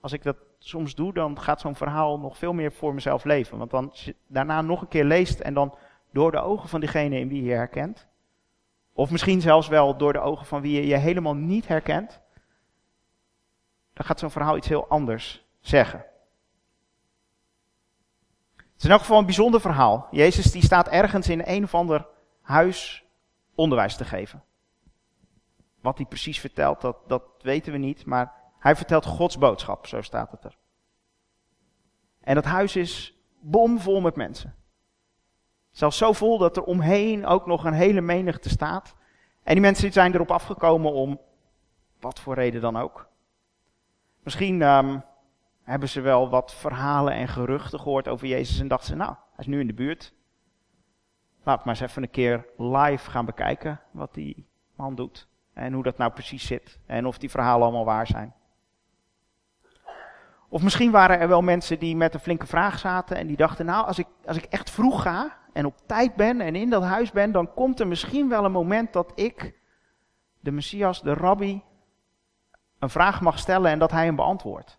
Als 0.00 0.12
ik 0.12 0.22
dat 0.22 0.36
soms 0.58 0.94
doe, 0.94 1.12
dan 1.12 1.40
gaat 1.40 1.60
zo'n 1.60 1.74
verhaal 1.74 2.18
nog 2.18 2.38
veel 2.38 2.52
meer 2.52 2.72
voor 2.72 2.94
mezelf 2.94 3.24
leven. 3.24 3.58
Want 3.58 3.70
dan, 3.70 3.90
als 3.90 4.04
je 4.04 4.14
daarna 4.26 4.62
nog 4.62 4.80
een 4.80 4.88
keer 4.88 5.04
leest 5.04 5.40
en 5.40 5.54
dan 5.54 5.74
door 6.10 6.30
de 6.30 6.40
ogen 6.40 6.68
van 6.68 6.80
diegene 6.80 7.18
in 7.18 7.28
wie 7.28 7.42
je 7.42 7.52
herkent, 7.52 8.06
of 8.92 9.10
misschien 9.10 9.40
zelfs 9.40 9.68
wel 9.68 9.96
door 9.96 10.12
de 10.12 10.20
ogen 10.20 10.46
van 10.46 10.60
wie 10.60 10.72
je 10.72 10.86
je 10.86 10.96
helemaal 10.96 11.34
niet 11.34 11.68
herkent, 11.68 12.20
dan 13.92 14.06
gaat 14.06 14.18
zo'n 14.18 14.30
verhaal 14.30 14.56
iets 14.56 14.68
heel 14.68 14.88
anders 14.88 15.46
zeggen. 15.60 16.04
Het 18.78 18.86
is 18.86 18.92
in 18.92 18.96
elk 18.96 19.06
geval 19.06 19.18
een 19.22 19.34
bijzonder 19.34 19.60
verhaal. 19.60 20.08
Jezus 20.10 20.52
die 20.52 20.62
staat 20.62 20.88
ergens 20.88 21.28
in 21.28 21.42
een 21.44 21.64
of 21.64 21.74
ander 21.74 22.06
huis 22.40 23.04
onderwijs 23.54 23.96
te 23.96 24.04
geven. 24.04 24.44
Wat 25.80 25.96
hij 25.96 26.06
precies 26.06 26.40
vertelt, 26.40 26.80
dat, 26.80 26.96
dat 27.06 27.22
weten 27.40 27.72
we 27.72 27.78
niet, 27.78 28.06
maar 28.06 28.32
hij 28.58 28.76
vertelt 28.76 29.04
Gods 29.04 29.38
boodschap, 29.38 29.86
zo 29.86 30.02
staat 30.02 30.30
het 30.30 30.44
er. 30.44 30.58
En 32.20 32.34
dat 32.34 32.44
huis 32.44 32.76
is 32.76 33.18
bomvol 33.40 34.00
met 34.00 34.16
mensen. 34.16 34.54
Zelfs 35.70 35.96
zo 35.96 36.12
vol 36.12 36.38
dat 36.38 36.56
er 36.56 36.64
omheen 36.64 37.26
ook 37.26 37.46
nog 37.46 37.64
een 37.64 37.72
hele 37.72 38.00
menigte 38.00 38.48
staat. 38.48 38.94
En 39.42 39.52
die 39.52 39.62
mensen 39.62 39.92
zijn 39.92 40.14
erop 40.14 40.30
afgekomen 40.30 40.92
om 40.92 41.20
wat 42.00 42.20
voor 42.20 42.34
reden 42.34 42.60
dan 42.60 42.76
ook. 42.76 43.08
Misschien 44.22 44.62
um, 44.62 45.02
hebben 45.68 45.88
ze 45.88 46.00
wel 46.00 46.28
wat 46.28 46.54
verhalen 46.54 47.12
en 47.12 47.28
geruchten 47.28 47.80
gehoord 47.80 48.08
over 48.08 48.26
Jezus 48.26 48.60
en 48.60 48.68
dachten 48.68 48.88
ze, 48.88 48.96
nou, 48.96 49.10
hij 49.10 49.38
is 49.38 49.46
nu 49.46 49.60
in 49.60 49.66
de 49.66 49.74
buurt. 49.74 50.14
Laat 51.42 51.64
maar 51.64 51.74
eens 51.74 51.90
even 51.90 52.02
een 52.02 52.10
keer 52.10 52.46
live 52.56 53.10
gaan 53.10 53.24
bekijken 53.24 53.80
wat 53.90 54.14
die 54.14 54.48
man 54.76 54.94
doet. 54.94 55.28
En 55.52 55.72
hoe 55.72 55.82
dat 55.82 55.98
nou 55.98 56.12
precies 56.12 56.46
zit. 56.46 56.78
En 56.86 57.06
of 57.06 57.18
die 57.18 57.30
verhalen 57.30 57.62
allemaal 57.62 57.84
waar 57.84 58.06
zijn. 58.06 58.34
Of 60.48 60.62
misschien 60.62 60.90
waren 60.90 61.18
er 61.18 61.28
wel 61.28 61.42
mensen 61.42 61.78
die 61.78 61.96
met 61.96 62.14
een 62.14 62.20
flinke 62.20 62.46
vraag 62.46 62.78
zaten 62.78 63.16
en 63.16 63.26
die 63.26 63.36
dachten, 63.36 63.66
nou, 63.66 63.86
als 63.86 63.98
ik, 63.98 64.06
als 64.26 64.36
ik 64.36 64.44
echt 64.44 64.70
vroeg 64.70 65.02
ga 65.02 65.36
en 65.52 65.66
op 65.66 65.74
tijd 65.86 66.14
ben 66.14 66.40
en 66.40 66.54
in 66.54 66.70
dat 66.70 66.82
huis 66.82 67.10
ben, 67.10 67.32
dan 67.32 67.54
komt 67.54 67.80
er 67.80 67.86
misschien 67.86 68.28
wel 68.28 68.44
een 68.44 68.52
moment 68.52 68.92
dat 68.92 69.12
ik, 69.14 69.60
de 70.40 70.50
Messias, 70.50 71.02
de 71.02 71.14
rabbi, 71.14 71.62
een 72.78 72.90
vraag 72.90 73.20
mag 73.20 73.38
stellen 73.38 73.70
en 73.70 73.78
dat 73.78 73.90
hij 73.90 74.04
hem 74.04 74.16
beantwoordt 74.16 74.77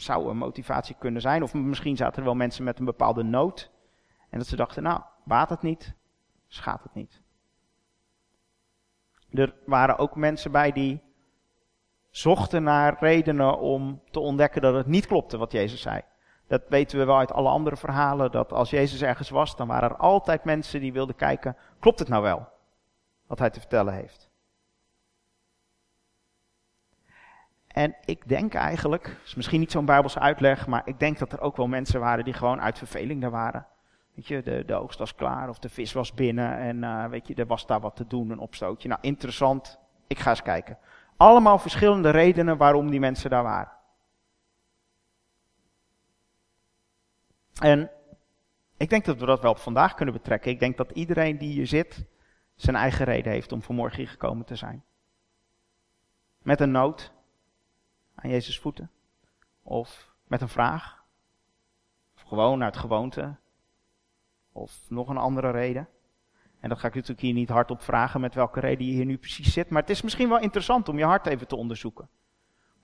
zou 0.00 0.28
een 0.28 0.36
motivatie 0.36 0.96
kunnen 0.98 1.20
zijn. 1.20 1.42
Of 1.42 1.54
misschien 1.54 1.96
zaten 1.96 2.18
er 2.18 2.24
wel 2.24 2.34
mensen 2.34 2.64
met 2.64 2.78
een 2.78 2.84
bepaalde 2.84 3.22
nood. 3.22 3.70
En 4.30 4.38
dat 4.38 4.46
ze 4.46 4.56
dachten, 4.56 4.82
nou, 4.82 5.00
baat 5.24 5.50
het 5.50 5.62
niet, 5.62 5.94
schaadt 6.46 6.82
het 6.82 6.94
niet. 6.94 7.20
Er 9.30 9.54
waren 9.66 9.98
ook 9.98 10.16
mensen 10.16 10.52
bij 10.52 10.72
die 10.72 11.02
zochten 12.10 12.62
naar 12.62 12.96
redenen 13.00 13.58
om 13.58 14.02
te 14.10 14.20
ontdekken 14.20 14.62
dat 14.62 14.74
het 14.74 14.86
niet 14.86 15.06
klopte 15.06 15.38
wat 15.38 15.52
Jezus 15.52 15.80
zei. 15.80 16.02
Dat 16.46 16.62
weten 16.68 16.98
we 16.98 17.04
wel 17.04 17.18
uit 17.18 17.32
alle 17.32 17.48
andere 17.48 17.76
verhalen, 17.76 18.30
dat 18.30 18.52
als 18.52 18.70
Jezus 18.70 19.02
ergens 19.02 19.30
was, 19.30 19.56
dan 19.56 19.66
waren 19.66 19.90
er 19.90 19.96
altijd 19.96 20.44
mensen 20.44 20.80
die 20.80 20.92
wilden 20.92 21.14
kijken, 21.14 21.56
klopt 21.78 21.98
het 21.98 22.08
nou 22.08 22.22
wel, 22.22 22.48
wat 23.26 23.38
hij 23.38 23.50
te 23.50 23.60
vertellen 23.60 23.94
heeft. 23.94 24.29
En 27.72 27.96
ik 28.04 28.28
denk 28.28 28.54
eigenlijk, 28.54 29.16
is 29.24 29.34
misschien 29.34 29.60
niet 29.60 29.70
zo'n 29.70 29.84
Bijbelse 29.84 30.18
uitleg, 30.18 30.66
maar 30.66 30.82
ik 30.84 30.98
denk 30.98 31.18
dat 31.18 31.32
er 31.32 31.40
ook 31.40 31.56
wel 31.56 31.66
mensen 31.66 32.00
waren 32.00 32.24
die 32.24 32.32
gewoon 32.32 32.60
uit 32.60 32.78
verveling 32.78 33.20
daar 33.20 33.30
waren. 33.30 33.66
Weet 34.14 34.26
je, 34.26 34.42
de, 34.42 34.64
de 34.66 34.74
oogst 34.74 34.98
was 34.98 35.14
klaar 35.14 35.48
of 35.48 35.58
de 35.58 35.68
vis 35.68 35.92
was 35.92 36.14
binnen 36.14 36.56
en 36.56 36.76
uh, 36.76 37.06
weet 37.06 37.26
je, 37.26 37.34
er 37.34 37.46
was 37.46 37.66
daar 37.66 37.80
wat 37.80 37.96
te 37.96 38.06
doen, 38.06 38.30
een 38.30 38.38
opstootje. 38.38 38.88
Nou, 38.88 39.00
interessant, 39.02 39.78
ik 40.06 40.18
ga 40.18 40.30
eens 40.30 40.42
kijken. 40.42 40.78
Allemaal 41.16 41.58
verschillende 41.58 42.10
redenen 42.10 42.56
waarom 42.56 42.90
die 42.90 43.00
mensen 43.00 43.30
daar 43.30 43.42
waren. 43.42 43.72
En 47.60 47.90
ik 48.76 48.90
denk 48.90 49.04
dat 49.04 49.18
we 49.18 49.26
dat 49.26 49.40
wel 49.40 49.50
op 49.50 49.58
vandaag 49.58 49.94
kunnen 49.94 50.14
betrekken. 50.14 50.50
Ik 50.50 50.60
denk 50.60 50.76
dat 50.76 50.90
iedereen 50.90 51.38
die 51.38 51.52
hier 51.52 51.66
zit 51.66 52.04
zijn 52.54 52.76
eigen 52.76 53.04
reden 53.04 53.32
heeft 53.32 53.52
om 53.52 53.62
vanmorgen 53.62 53.98
hier 53.98 54.08
gekomen 54.08 54.44
te 54.44 54.56
zijn. 54.56 54.84
Met 56.42 56.60
een 56.60 56.70
nood, 56.70 57.12
aan 58.14 58.30
Jezus 58.30 58.58
voeten? 58.58 58.90
Of 59.62 60.14
met 60.26 60.40
een 60.40 60.48
vraag? 60.48 61.04
Of 62.14 62.22
gewoon 62.22 62.62
uit 62.62 62.76
gewoonte? 62.76 63.36
Of 64.52 64.80
nog 64.88 65.08
een 65.08 65.16
andere 65.16 65.50
reden? 65.50 65.88
En 66.60 66.68
dat 66.68 66.78
ga 66.78 66.86
ik 66.86 66.94
natuurlijk 66.94 67.20
hier 67.20 67.32
niet 67.32 67.48
hardop 67.48 67.82
vragen 67.82 68.20
met 68.20 68.34
welke 68.34 68.60
reden 68.60 68.86
je 68.86 68.92
hier 68.92 69.04
nu 69.04 69.18
precies 69.18 69.52
zit. 69.52 69.70
Maar 69.70 69.80
het 69.80 69.90
is 69.90 70.02
misschien 70.02 70.28
wel 70.28 70.38
interessant 70.38 70.88
om 70.88 70.98
je 70.98 71.04
hart 71.04 71.26
even 71.26 71.48
te 71.48 71.56
onderzoeken. 71.56 72.08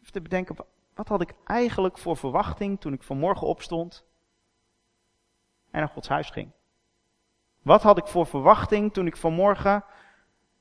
Of 0.03 0.11
te 0.11 0.21
bedenken, 0.21 0.57
wat 0.95 1.09
had 1.09 1.21
ik 1.21 1.35
eigenlijk 1.45 1.99
voor 1.99 2.17
verwachting 2.17 2.81
toen 2.81 2.93
ik 2.93 3.03
vanmorgen 3.03 3.47
opstond 3.47 4.05
en 5.71 5.81
naar 5.81 5.89
Gods 5.89 6.09
huis 6.09 6.31
ging? 6.31 6.51
Wat 7.63 7.83
had 7.83 7.99
ik 7.99 8.07
voor 8.07 8.27
verwachting 8.27 8.93
toen 8.93 9.07
ik 9.07 9.17
vanmorgen 9.17 9.85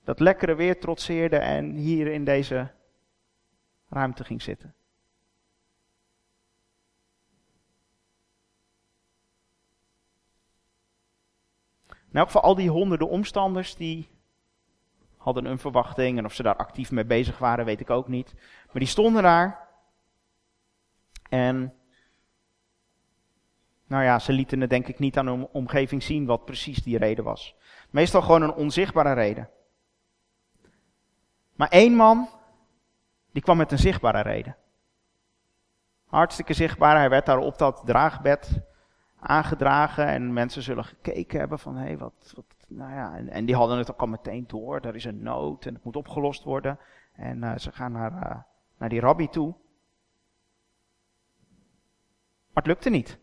dat 0.03 0.19
lekkere 0.19 0.55
weer 0.55 0.79
trotseerde 0.79 1.38
en 1.38 1.72
hier 1.72 2.07
in 2.07 2.25
deze 2.25 2.72
ruimte 3.95 4.23
ging 4.23 4.41
zitten. 4.41 4.75
In 11.87 12.21
elk 12.21 12.25
geval 12.25 12.41
al 12.41 12.55
die 12.55 12.69
honderden 12.69 13.09
omstanders 13.09 13.75
die 13.75 14.09
hadden 15.17 15.45
een 15.45 15.59
verwachting 15.59 16.17
en 16.17 16.25
of 16.25 16.33
ze 16.33 16.43
daar 16.43 16.55
actief 16.55 16.91
mee 16.91 17.05
bezig 17.05 17.37
waren 17.37 17.65
weet 17.65 17.79
ik 17.79 17.89
ook 17.89 18.07
niet. 18.07 18.33
Maar 18.65 18.79
die 18.79 18.87
stonden 18.87 19.23
daar 19.23 19.67
en 21.29 21.73
nou 23.87 24.03
ja, 24.03 24.19
ze 24.19 24.31
lieten 24.31 24.61
het 24.61 24.69
denk 24.69 24.87
ik 24.87 24.99
niet 24.99 25.17
aan 25.17 25.27
hun 25.27 25.47
omgeving 25.47 26.03
zien 26.03 26.25
wat 26.25 26.45
precies 26.45 26.83
die 26.83 26.97
reden 26.97 27.23
was. 27.23 27.55
Meestal 27.89 28.21
gewoon 28.21 28.41
een 28.41 28.53
onzichtbare 28.53 29.13
reden. 29.13 29.49
Maar 31.55 31.69
één 31.69 31.93
man 31.93 32.29
die 33.36 33.44
kwam 33.44 33.58
met 33.58 33.72
een 33.72 33.77
zichtbare 33.77 34.22
reden. 34.22 34.56
Hartstikke 36.06 36.54
zichtbaar. 36.54 36.98
Hij 36.98 37.10
werd 37.10 37.25
daar 37.25 37.38
op 37.38 37.58
dat 37.58 37.82
draagbed 37.86 38.62
aangedragen 39.20 40.08
en 40.08 40.34
mensen 40.34 40.62
zullen 40.62 40.86
gekeken 40.86 41.39
hebben 41.39 41.60
van, 41.60 41.75
hé, 41.75 41.84
hey, 41.84 41.98
wat, 41.98 42.34
wat, 42.36 42.46
nou 42.68 42.92
ja, 42.92 43.15
en, 43.15 43.30
en, 43.30 43.46
die 43.46 43.56
hadden 43.56 43.77
het 43.77 43.92
ook 43.92 44.01
al 44.01 44.08
meteen 44.08 44.48
door. 44.48 44.80
Er 44.80 44.96
is 44.96 45.06
een 45.06 45.24
nood 45.24 45.65
en 45.65 45.74
het 45.74 45.84
moet 45.84 45.96
opgelost 45.96 46.44
worden. 46.44 46.80
En 47.13 47.38
uh, 47.44 47.58
ze 47.58 47.72
gaan 47.72 47.92
naar, 47.92 48.12
uh, 48.12 48.42
naar 48.77 48.89
die 48.89 49.00
rabbi 49.00 49.30
toe. 49.30 49.56
Maar 52.48 52.63
het 52.63 52.68
lukte 52.68 52.89
niet. 52.89 53.20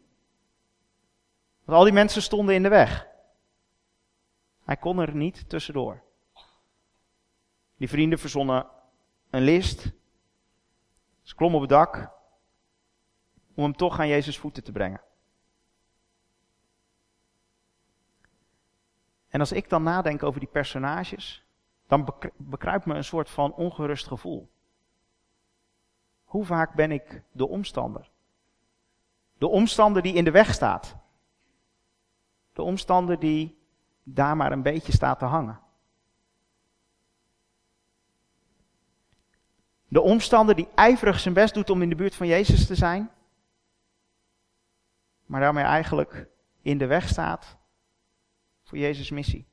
Want 1.64 1.78
al 1.78 1.84
die 1.84 1.92
mensen 1.92 2.22
stonden 2.22 2.54
in 2.54 2.62
de 2.62 2.68
weg. 2.68 3.06
Hij 4.64 4.76
kon 4.76 4.98
er 4.98 5.14
niet 5.14 5.48
tussendoor. 5.48 6.02
Die 7.76 7.88
vrienden 7.88 8.18
verzonnen 8.18 8.66
een 9.30 9.42
list 9.42 10.00
ze 11.22 11.34
klom 11.34 11.54
op 11.54 11.60
het 11.60 11.70
dak 11.70 12.10
om 13.54 13.62
hem 13.62 13.76
toch 13.76 13.98
aan 13.98 14.08
Jezus 14.08 14.38
voeten 14.38 14.64
te 14.64 14.72
brengen. 14.72 15.00
En 19.28 19.40
als 19.40 19.52
ik 19.52 19.68
dan 19.68 19.82
nadenk 19.82 20.22
over 20.22 20.40
die 20.40 20.48
personages, 20.48 21.44
dan 21.86 22.14
bekruipt 22.36 22.86
me 22.86 22.94
een 22.94 23.04
soort 23.04 23.30
van 23.30 23.54
ongerust 23.54 24.06
gevoel. 24.06 24.50
Hoe 26.24 26.44
vaak 26.44 26.74
ben 26.74 26.90
ik 26.90 27.22
de 27.32 27.48
omstander? 27.48 28.10
De 29.38 29.46
omstander 29.48 30.02
die 30.02 30.14
in 30.14 30.24
de 30.24 30.30
weg 30.30 30.54
staat. 30.54 30.96
De 32.52 32.62
omstander 32.62 33.18
die 33.18 33.58
daar 34.02 34.36
maar 34.36 34.52
een 34.52 34.62
beetje 34.62 34.92
staat 34.92 35.18
te 35.18 35.24
hangen. 35.24 35.60
De 39.92 40.00
omstander 40.00 40.54
die 40.54 40.68
ijverig 40.74 41.20
zijn 41.20 41.34
best 41.34 41.54
doet 41.54 41.70
om 41.70 41.82
in 41.82 41.88
de 41.88 41.94
buurt 41.94 42.14
van 42.14 42.26
Jezus 42.26 42.66
te 42.66 42.74
zijn, 42.74 43.10
maar 45.26 45.40
daarmee 45.40 45.64
eigenlijk 45.64 46.28
in 46.62 46.78
de 46.78 46.86
weg 46.86 47.08
staat 47.08 47.56
voor 48.62 48.78
Jezus' 48.78 49.10
missie. 49.10 49.46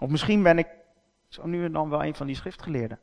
Of 0.00 0.08
misschien 0.08 0.42
ben 0.42 0.58
ik 0.58 0.68
zo 1.28 1.46
nu 1.46 1.64
en 1.64 1.72
dan 1.72 1.90
wel 1.90 2.04
een 2.04 2.14
van 2.14 2.26
die 2.26 2.36
schriftgeleerden. 2.36 3.00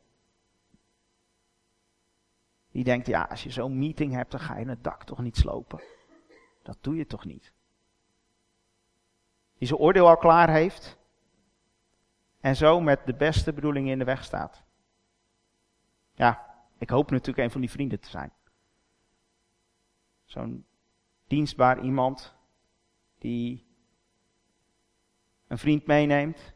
Die 2.70 2.84
denkt, 2.84 3.06
ja, 3.06 3.22
als 3.22 3.42
je 3.42 3.50
zo'n 3.50 3.78
meeting 3.78 4.12
hebt, 4.12 4.30
dan 4.30 4.40
ga 4.40 4.58
je 4.58 4.68
het 4.68 4.84
dak 4.84 5.04
toch 5.04 5.18
niet 5.18 5.36
slopen. 5.36 5.80
Dat 6.62 6.78
doe 6.80 6.96
je 6.96 7.06
toch 7.06 7.24
niet. 7.24 7.52
Die 9.58 9.68
zijn 9.68 9.80
oordeel 9.80 10.08
al 10.08 10.16
klaar 10.16 10.50
heeft. 10.50 10.98
En 12.46 12.56
zo 12.56 12.80
met 12.80 13.06
de 13.06 13.14
beste 13.14 13.52
bedoelingen 13.52 13.92
in 13.92 13.98
de 13.98 14.04
weg 14.04 14.24
staat. 14.24 14.62
Ja, 16.14 16.54
ik 16.78 16.90
hoop 16.90 17.10
natuurlijk 17.10 17.38
een 17.38 17.50
van 17.50 17.60
die 17.60 17.70
vrienden 17.70 18.00
te 18.00 18.08
zijn. 18.08 18.32
Zo'n 20.24 20.66
dienstbaar 21.26 21.80
iemand 21.80 22.34
die 23.18 23.66
een 25.46 25.58
vriend 25.58 25.86
meeneemt 25.86 26.54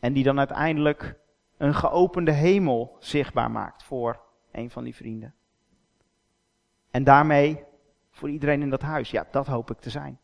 en 0.00 0.12
die 0.12 0.24
dan 0.24 0.38
uiteindelijk 0.38 1.18
een 1.56 1.74
geopende 1.74 2.32
hemel 2.32 2.96
zichtbaar 2.98 3.50
maakt 3.50 3.82
voor 3.82 4.20
een 4.52 4.70
van 4.70 4.84
die 4.84 4.94
vrienden. 4.94 5.34
En 6.90 7.04
daarmee 7.04 7.64
voor 8.10 8.30
iedereen 8.30 8.62
in 8.62 8.70
dat 8.70 8.82
huis. 8.82 9.10
Ja, 9.10 9.26
dat 9.30 9.46
hoop 9.46 9.70
ik 9.70 9.78
te 9.78 9.90
zijn. 9.90 10.20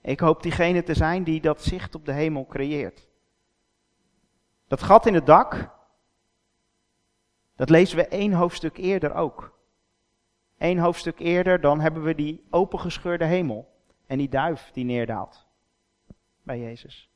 Ik 0.00 0.20
hoop 0.20 0.42
diegene 0.42 0.82
te 0.82 0.94
zijn 0.94 1.24
die 1.24 1.40
dat 1.40 1.62
zicht 1.62 1.94
op 1.94 2.04
de 2.04 2.12
hemel 2.12 2.46
creëert. 2.46 3.07
Dat 4.68 4.82
gat 4.82 5.06
in 5.06 5.14
het 5.14 5.26
dak, 5.26 5.70
dat 7.56 7.70
lezen 7.70 7.96
we 7.96 8.06
één 8.06 8.32
hoofdstuk 8.32 8.76
eerder 8.76 9.14
ook. 9.14 9.58
Eén 10.58 10.78
hoofdstuk 10.78 11.18
eerder, 11.18 11.60
dan 11.60 11.80
hebben 11.80 12.02
we 12.02 12.14
die 12.14 12.46
opengescheurde 12.50 13.24
hemel 13.24 13.76
en 14.06 14.18
die 14.18 14.28
duif 14.28 14.70
die 14.72 14.84
neerdaalt 14.84 15.46
bij 16.42 16.58
Jezus. 16.58 17.10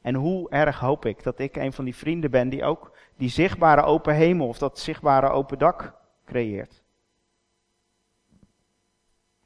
En 0.00 0.14
hoe 0.14 0.50
erg 0.50 0.80
hoop 0.80 1.04
ik 1.04 1.22
dat 1.22 1.38
ik 1.38 1.56
een 1.56 1.72
van 1.72 1.84
die 1.84 1.96
vrienden 1.96 2.30
ben 2.30 2.48
die 2.48 2.64
ook 2.64 2.96
die 3.16 3.28
zichtbare 3.28 3.82
open 3.82 4.14
hemel 4.14 4.48
of 4.48 4.58
dat 4.58 4.78
zichtbare 4.78 5.28
open 5.28 5.58
dak 5.58 5.94
creëert. 6.24 6.84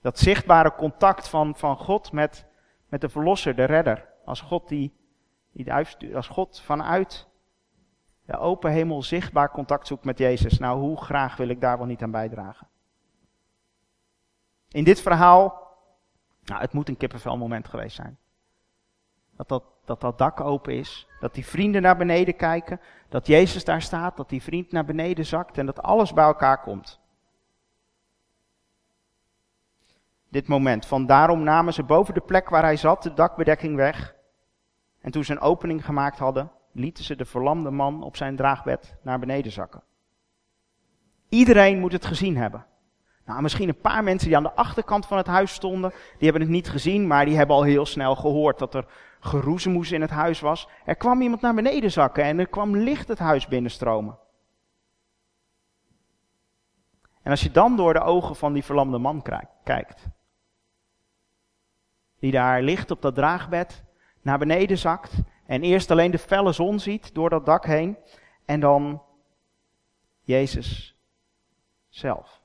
Dat 0.01 0.19
zichtbare 0.19 0.75
contact 0.75 1.29
van, 1.29 1.57
van 1.57 1.77
God 1.77 2.13
met, 2.13 2.47
met 2.89 3.01
de 3.01 3.09
Verlosser, 3.09 3.57
de 3.57 3.65
Redder. 3.65 4.09
Als 4.25 4.41
God 4.41 4.69
die, 4.69 4.93
die 5.53 6.17
als 6.17 6.29
God 6.29 6.61
vanuit 6.61 7.29
de 8.25 8.39
open 8.39 8.71
hemel 8.71 9.03
zichtbaar 9.03 9.51
contact 9.51 9.87
zoekt 9.87 10.05
met 10.05 10.19
Jezus. 10.19 10.59
Nou, 10.59 10.81
hoe 10.81 10.97
graag 10.97 11.37
wil 11.37 11.49
ik 11.49 11.61
daar 11.61 11.79
wel 11.79 11.87
niet 11.87 12.03
aan 12.03 12.11
bijdragen? 12.11 12.69
In 14.69 14.85
dit 14.85 15.01
verhaal, 15.01 15.69
nou, 16.45 16.61
het 16.61 16.73
moet 16.73 16.89
een 16.89 16.97
kippenvel 16.97 17.37
moment 17.37 17.69
geweest 17.69 17.97
zijn. 17.97 18.19
Dat 19.37 19.49
dat, 19.49 19.65
dat 19.85 20.01
dat 20.01 20.19
dak 20.19 20.41
open 20.41 20.75
is, 20.75 21.07
dat 21.21 21.35
die 21.35 21.47
vrienden 21.47 21.83
naar 21.83 21.97
beneden 21.97 22.37
kijken, 22.37 22.81
dat 23.09 23.27
Jezus 23.27 23.65
daar 23.65 23.83
staat, 23.83 24.17
dat 24.17 24.29
die 24.29 24.43
vriend 24.43 24.73
naar 24.73 24.85
beneden 24.85 25.27
zakt 25.27 25.59
en 25.59 25.67
dat 25.67 25.83
alles 25.83 26.13
bij 26.13 26.25
elkaar 26.25 26.61
komt. 26.61 27.01
Dit 30.29 30.49
moment, 30.49 30.87
van 30.87 31.07
daarom 31.07 31.43
namen 31.43 31.73
ze 31.73 31.83
boven 31.83 32.15
de 32.15 32.21
plek 32.21 32.49
waar 32.49 32.63
hij 32.63 32.77
zat 32.77 33.03
de 33.03 33.15
dakbedekking 33.15 33.77
weg. 33.77 34.15
En 35.01 35.11
toen 35.11 35.25
ze 35.25 35.33
een 35.33 35.41
opening 35.41 35.85
gemaakt 35.85 36.19
hadden, 36.19 36.51
lieten 36.73 37.05
ze 37.05 37.17
de 37.17 37.25
verlamde 37.25 37.71
man 37.71 38.03
op 38.03 38.17
zijn 38.17 38.37
draagbed 38.37 38.97
naar 39.03 39.19
beneden 39.19 39.53
zakken. 39.53 39.83
Iedereen 41.29 41.79
moet 41.79 41.93
het 41.93 42.07
gezien 42.07 42.37
hebben. 42.37 42.67
Nou, 43.25 43.43
misschien 43.43 43.69
een 43.69 43.81
paar 43.81 44.05
mensen 44.05 44.29
die 44.29 44.37
aan 44.37 44.43
de 44.43 44.55
achterkant 44.55 45.07
van 45.07 45.17
het 45.17 45.27
huis 45.27 45.53
stonden, 45.53 45.91
die 45.91 46.29
hebben 46.29 46.41
het 46.43 46.51
niet 46.51 46.69
gezien, 46.69 47.07
maar 47.07 47.25
die 47.25 47.37
hebben 47.37 47.57
al 47.57 47.63
heel 47.63 47.87
snel 47.87 48.17
gehoord 48.17 48.59
dat 48.59 48.75
er 48.75 48.87
geroezemoes 49.21 49.93
in 49.93 50.01
het 50.01 50.11
huis 50.11 50.41
was. 50.41 50.69
Er 50.85 50.97
kwam 50.97 51.21
iemand 51.21 51.41
naar 51.41 51.55
beneden 51.55 51.91
zakken 51.91 52.25
en 52.25 52.39
er 52.39 52.47
kwam 52.47 52.77
licht 52.77 53.09
het 53.09 53.19
huis 53.19 53.47
binnenstromen. 53.47 54.19
En 57.23 57.31
als 57.31 57.43
je 57.43 57.51
dan 57.51 57.77
door 57.77 57.93
de 57.93 58.01
ogen 58.01 58.37
van 58.37 58.53
die 58.53 58.65
verlamde 58.65 58.99
man 58.99 59.23
kijkt, 59.65 60.09
die 62.19 62.33
daar 62.33 62.63
ligt 62.63 62.91
op 62.91 63.03
dat 63.03 63.15
draagbed, 63.15 63.85
naar 64.23 64.39
beneden 64.39 64.79
zakt 64.79 65.13
en 65.47 65.63
eerst 65.63 65.91
alleen 65.91 66.11
de 66.11 66.19
felle 66.19 66.53
zon 66.53 66.79
ziet 66.79 67.15
door 67.15 67.31
dat 67.31 67.47
dak 67.47 67.65
heen 67.65 67.97
en 68.45 68.61
dan 68.61 69.03
Jezus 70.21 70.97
zelf, 71.89 72.43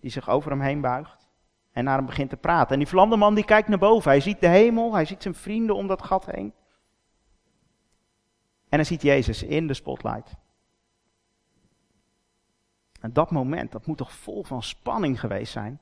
die 0.00 0.10
zich 0.10 0.28
over 0.28 0.50
hem 0.50 0.60
heen 0.60 0.80
buigt 0.80 1.28
en 1.72 1.84
naar 1.84 1.96
hem 1.96 2.06
begint 2.06 2.30
te 2.30 2.36
praten. 2.36 2.72
En 2.72 2.78
die 2.78 2.88
verlamde 2.88 3.16
man 3.16 3.34
die 3.34 3.44
kijkt 3.44 3.68
naar 3.68 3.78
boven, 3.78 4.10
hij 4.10 4.20
ziet 4.20 4.40
de 4.40 4.46
hemel, 4.46 4.94
hij 4.94 5.04
ziet 5.04 5.22
zijn 5.22 5.34
vrienden 5.34 5.76
om 5.76 5.86
dat 5.86 6.02
gat 6.02 6.26
heen. 6.26 6.52
En 8.68 8.78
hij 8.78 8.84
ziet 8.84 9.02
Jezus 9.02 9.42
in 9.42 9.66
de 9.66 9.74
spotlight. 9.74 10.36
En 13.00 13.12
dat 13.12 13.30
moment, 13.30 13.72
dat 13.72 13.86
moet 13.86 13.96
toch 13.96 14.12
vol 14.12 14.44
van 14.44 14.62
spanning 14.62 15.20
geweest 15.20 15.52
zijn. 15.52 15.80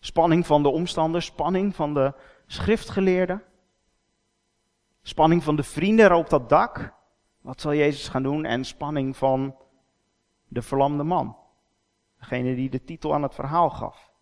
Spanning 0.00 0.46
van 0.46 0.62
de 0.62 0.68
omstanders, 0.68 1.26
spanning 1.26 1.74
van 1.74 1.94
de 1.94 2.14
schriftgeleerden. 2.46 3.42
Spanning 5.08 5.44
van 5.44 5.56
de 5.56 5.62
vrienden 5.62 6.16
op 6.16 6.28
dat 6.28 6.48
dak. 6.48 6.94
Wat 7.40 7.60
zal 7.60 7.74
Jezus 7.74 8.08
gaan 8.08 8.22
doen? 8.22 8.44
En 8.44 8.64
spanning 8.64 9.16
van 9.16 9.56
de 10.48 10.62
verlamde 10.62 11.02
man. 11.02 11.36
Degene 12.18 12.54
die 12.54 12.70
de 12.70 12.84
titel 12.84 13.14
aan 13.14 13.22
het 13.22 13.34
verhaal 13.34 13.70
gaf. 13.70 14.12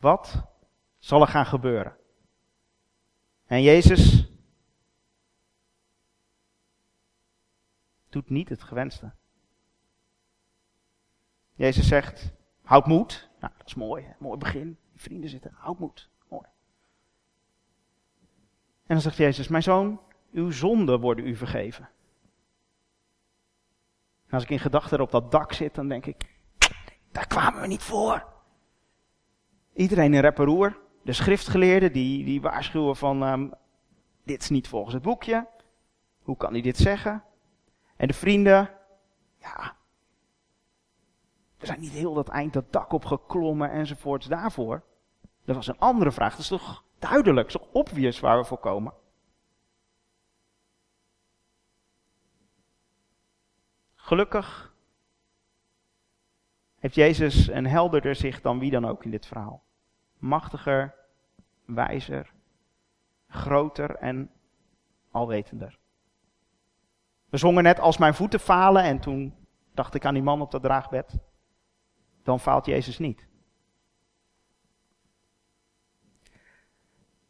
Wat 0.00 0.44
zal 0.98 1.20
er 1.20 1.26
gaan 1.26 1.46
gebeuren? 1.46 1.96
En 3.46 3.62
Jezus 3.62 4.30
doet 8.08 8.30
niet 8.30 8.48
het 8.48 8.62
gewenste. 8.62 9.12
Jezus 11.54 11.88
zegt, 11.88 12.32
houd 12.62 12.86
moed. 12.86 13.30
Nou, 13.40 13.52
dat 13.56 13.66
is 13.66 13.74
mooi, 13.74 14.14
mooi 14.18 14.38
begin. 14.38 14.78
Vrienden 14.94 15.30
zitten, 15.30 15.52
houd 15.54 15.78
moed. 15.78 16.11
Dan 18.92 19.00
zegt 19.00 19.16
Jezus, 19.16 19.48
mijn 19.48 19.62
zoon, 19.62 20.00
uw 20.32 20.50
zonden 20.50 21.00
worden 21.00 21.26
u 21.26 21.36
vergeven. 21.36 21.88
En 24.26 24.34
als 24.34 24.42
ik 24.42 24.50
in 24.50 24.58
gedachten 24.58 25.00
op 25.00 25.10
dat 25.10 25.30
dak 25.30 25.52
zit, 25.52 25.74
dan 25.74 25.88
denk 25.88 26.06
ik, 26.06 26.38
daar 27.12 27.26
kwamen 27.26 27.60
we 27.60 27.66
niet 27.66 27.82
voor. 27.82 28.26
Iedereen 29.74 30.14
in 30.14 30.20
reparoer, 30.20 30.80
de 31.02 31.12
schriftgeleerden, 31.12 31.92
die, 31.92 32.24
die 32.24 32.40
waarschuwen 32.40 32.96
van, 32.96 33.22
um, 33.22 33.52
dit 34.24 34.42
is 34.42 34.50
niet 34.50 34.68
volgens 34.68 34.94
het 34.94 35.02
boekje. 35.02 35.46
Hoe 36.22 36.36
kan 36.36 36.52
hij 36.52 36.62
dit 36.62 36.76
zeggen? 36.76 37.24
En 37.96 38.06
de 38.06 38.14
vrienden, 38.14 38.70
ja, 39.38 39.76
we 41.58 41.66
zijn 41.66 41.80
niet 41.80 41.90
heel 41.90 42.14
dat 42.14 42.28
eind 42.28 42.52
dat 42.52 42.72
dak 42.72 42.92
opgeklommen 42.92 43.70
enzovoorts 43.70 44.26
daarvoor. 44.26 44.82
Dat 45.44 45.56
was 45.56 45.66
een 45.66 45.78
andere 45.78 46.12
vraag. 46.12 46.30
Dat 46.30 46.40
is 46.40 46.48
toch 46.48 46.84
duidelijk, 47.02 47.50
zo 47.50 47.68
obvious 47.72 48.20
waar 48.20 48.38
we 48.38 48.44
voor 48.44 48.58
komen. 48.58 48.92
Gelukkig 53.94 54.74
heeft 56.78 56.94
Jezus 56.94 57.48
een 57.48 57.66
helderder 57.66 58.14
zicht 58.14 58.42
dan 58.42 58.58
wie 58.58 58.70
dan 58.70 58.84
ook 58.84 59.04
in 59.04 59.10
dit 59.10 59.26
verhaal. 59.26 59.62
Machtiger, 60.18 60.94
wijzer, 61.64 62.32
groter 63.28 63.96
en 63.96 64.30
alwetender. 65.10 65.78
We 67.28 67.36
zongen 67.36 67.62
net 67.62 67.80
als 67.80 67.98
mijn 67.98 68.14
voeten 68.14 68.40
falen 68.40 68.82
en 68.82 69.00
toen 69.00 69.34
dacht 69.74 69.94
ik 69.94 70.04
aan 70.04 70.14
die 70.14 70.22
man 70.22 70.40
op 70.40 70.50
dat 70.50 70.62
draagbed. 70.62 71.18
Dan 72.22 72.40
faalt 72.40 72.66
Jezus 72.66 72.98
niet. 72.98 73.28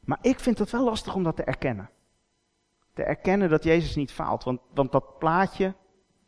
Maar 0.05 0.19
ik 0.21 0.41
vind 0.41 0.59
het 0.59 0.71
wel 0.71 0.85
lastig 0.85 1.15
om 1.15 1.23
dat 1.23 1.37
te 1.37 1.45
erkennen. 1.45 1.91
Te 2.93 3.03
erkennen 3.03 3.51
dat 3.51 3.65
Jezus 3.65 3.95
niet 3.95 4.13
faalt. 4.13 4.45
Want, 4.45 4.61
want 4.75 4.93
dat 4.93 5.19
plaatje 5.19 5.75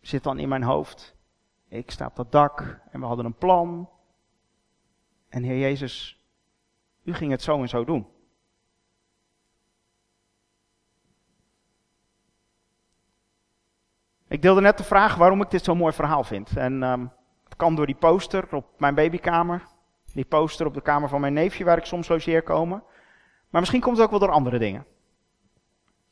zit 0.01 0.23
dan 0.23 0.39
in 0.39 0.49
mijn 0.49 0.63
hoofd. 0.63 1.17
Ik 1.69 1.91
sta 1.91 2.07
op 2.07 2.17
dat 2.17 2.33
dak 2.33 2.81
en 2.91 3.01
we 3.01 3.07
hadden 3.07 3.25
een 3.25 3.39
plan. 3.39 3.89
En 5.29 5.43
Heer 5.43 5.59
Jezus, 5.59 6.25
u 7.03 7.15
ging 7.15 7.31
het 7.31 7.43
zo 7.43 7.61
en 7.61 7.69
zo 7.69 7.85
doen. 7.85 8.07
Ik 14.29 14.43
deelde 14.43 14.61
net 14.61 14.79
de 14.79 14.85
vraag 14.85 15.15
waarom 15.15 15.43
ik 15.43 15.51
dit 15.51 15.65
zo'n 15.65 15.77
mooi 15.77 15.93
verhaal 15.93 16.25
vind. 16.25 16.57
En 16.57 16.83
um, 16.83 17.13
het 17.45 17.57
kan 17.57 17.75
door 17.75 17.87
die 17.87 17.95
poster 17.95 18.55
op 18.55 18.67
mijn 18.79 18.95
babykamer. 18.95 19.67
Die 20.13 20.25
poster 20.25 20.67
op 20.67 20.75
de 20.75 20.83
kamer 20.83 21.09
van 21.09 21.21
mijn 21.21 21.33
neefje 21.33 21.65
waar 21.65 21.79
ik 21.79 21.85
soms 21.85 22.09
logeer 22.09 22.43
komen. 22.43 22.83
Maar 23.55 23.62
misschien 23.62 23.83
komt 23.83 23.97
het 23.97 24.05
ook 24.05 24.11
wel 24.11 24.21
door 24.21 24.37
andere 24.37 24.59
dingen. 24.59 24.87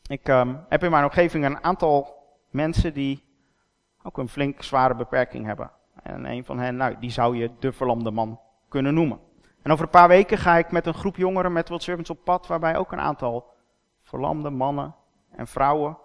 Ik 0.07 0.29
um, 0.29 0.65
heb 0.69 0.85
in 0.85 0.91
mijn 0.91 1.05
omgeving 1.05 1.45
een 1.45 1.65
aantal 1.65 2.15
mensen 2.51 2.95
die 2.95 3.25
ook 4.03 4.19
een 4.19 4.29
flink 4.29 4.63
zware 4.63 4.95
beperking 4.95 5.47
hebben. 5.47 5.71
En 6.03 6.25
een 6.25 6.45
van 6.45 6.59
hen, 6.59 6.77
nou, 6.77 6.97
die 6.99 7.11
zou 7.11 7.37
je 7.37 7.51
de 7.59 7.73
verlamde 7.73 8.11
man 8.11 8.41
kunnen 8.69 8.95
noemen. 8.95 9.21
En 9.63 9.73
over 9.73 9.85
een 9.85 9.91
paar 9.91 10.09
weken 10.09 10.39
ga 10.39 10.57
ik 10.57 10.73
met 10.73 10.87
een 10.87 10.95
groep 10.95 11.17
jongeren 11.17 11.53
met 11.53 11.69
World 11.69 11.83
Servants 11.83 12.11
op 12.11 12.25
pad, 12.25 12.47
waarbij 12.47 12.77
ook 12.77 12.93
een 12.93 13.01
aantal 13.01 13.51
verlamde 14.01 14.51
mannen 14.51 14.95
en 15.31 15.47
vrouwen 15.47 15.99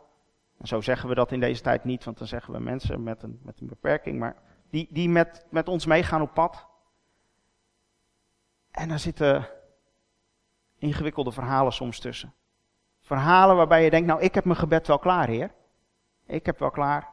En 0.58 0.68
zo 0.68 0.82
zeggen 0.82 1.10
we 1.10 1.16
dat 1.16 1.32
in 1.32 1.40
deze 1.40 1.62
tijd 1.62 1.84
niet, 1.84 2.04
want 2.04 2.18
dan 2.18 2.28
zeggen 2.28 2.54
we 2.54 2.60
mensen 2.60 3.04
met 3.04 3.24
een, 3.24 3.40
met 3.44 3.60
een 3.60 3.68
beperking, 3.68 4.20
maar 4.20 4.36
die, 4.70 4.88
die 4.90 5.10
met, 5.10 5.46
met 5.50 5.68
ons 5.68 5.86
meegaan 5.86 6.22
op 6.22 6.34
pad. 6.34 6.68
En 8.72 8.90
daar 8.90 9.00
zitten 9.00 9.48
ingewikkelde 10.78 11.32
verhalen 11.32 11.74
soms 11.74 12.00
tussen. 12.00 12.34
Verhalen 13.02 13.56
waarbij 13.56 13.84
je 13.84 13.90
denkt, 13.90 14.08
nou 14.08 14.22
ik 14.22 14.34
heb 14.34 14.46
mijn 14.46 14.58
gebed 14.58 14.88
wel 14.88 15.00
klaar, 15.00 15.28
Heer. 15.28 15.54
Ik 16.26 16.46
heb 16.46 16.60
wel 16.60 16.72
klaar 16.72 17.10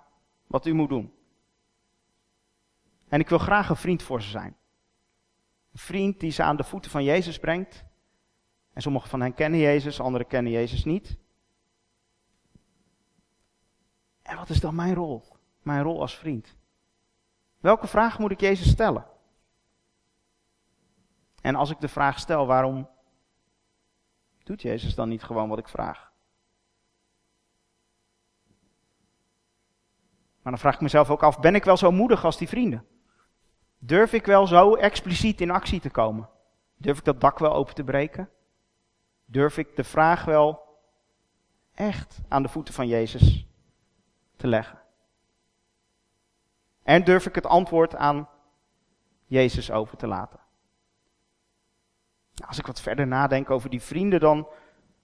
wat 0.47 0.67
u 0.67 0.73
moet 0.73 0.89
doen. 0.89 1.13
En 3.09 3.21
ik 3.21 3.29
wil 3.29 3.39
graag 3.39 3.69
een 3.69 3.77
vriend 3.77 4.03
voor 4.03 4.23
ze 4.23 4.31
zijn. 4.31 4.57
Een 5.73 5.79
vriend 5.79 6.21
die 6.21 6.31
ze 6.31 6.43
aan 6.43 6.57
de 6.57 6.65
voeten 6.65 6.91
van 6.91 7.05
Jezus 7.05 7.39
brengt. 7.39 7.85
En 8.73 8.83
sommigen 8.83 9.09
van 9.09 9.21
hen 9.21 9.35
kennen 9.35 9.61
Jezus, 9.61 10.01
anderen 10.01 10.27
kennen 10.27 10.53
Jezus 10.53 10.85
niet. 10.85 11.17
En 14.23 14.37
wat 14.37 14.49
is 14.49 14.61
dan 14.61 14.75
mijn 14.75 14.95
rol? 14.95 15.23
Mijn 15.63 15.83
rol 15.83 16.01
als 16.01 16.17
vriend. 16.17 16.57
Welke 17.61 17.87
vraag 17.87 18.19
moet 18.19 18.31
ik 18.31 18.41
Jezus 18.41 18.71
stellen? 18.71 19.07
En 21.41 21.55
als 21.55 21.71
ik 21.71 21.81
de 21.81 21.89
vraag 21.89 22.19
stel, 22.19 22.47
waarom 22.47 22.89
doet 24.45 24.63
Jezus 24.63 24.95
dan 24.95 25.09
niet 25.09 25.23
gewoon 25.23 25.49
wat 25.49 25.59
ik 25.59 25.69
vraag? 25.69 26.13
Maar 30.43 30.53
dan 30.53 30.59
vraag 30.59 30.75
ik 30.75 30.81
mezelf 30.81 31.11
ook 31.11 31.23
af, 31.23 31.41
ben 31.41 31.55
ik 31.55 31.65
wel 31.65 31.77
zo 31.77 31.91
moedig 31.91 32.25
als 32.25 32.37
die 32.37 32.49
vrienden? 32.49 32.87
Durf 33.79 34.13
ik 34.13 34.27
wel 34.27 34.47
zo 34.47 34.75
expliciet 34.75 35.41
in 35.41 35.51
actie 35.51 35.81
te 35.81 35.91
komen? 35.91 36.29
Durf 36.77 36.99
ik 36.99 37.05
dat 37.05 37.21
dak 37.21 37.39
wel 37.39 37.55
open 37.55 37.75
te 37.75 37.85
breken? 37.85 38.31
Durf 39.25 39.59
ik 39.59 39.77
de 39.77 39.85
vraag 39.85 40.25
wel 40.25 40.63
echt 41.75 42.21
aan 42.29 42.43
de 42.43 42.49
voeten 42.49 42.75
van 42.75 42.89
Jezus 42.89 43.47
te 44.37 44.47
leggen? 44.47 44.83
En 46.83 47.05
durf 47.05 47.27
ik 47.27 47.35
het 47.35 47.47
antwoord 47.47 47.95
aan 47.95 48.29
Jezus 49.27 49.71
over 49.71 49.97
te 49.97 50.07
laten? 50.07 50.44
Als 52.47 52.59
ik 52.59 52.67
wat 52.67 52.81
verder 52.81 53.07
nadenk 53.07 53.51
over 53.51 53.71
die 53.71 53.83
vrienden, 53.83 54.21
dan 54.21 54.49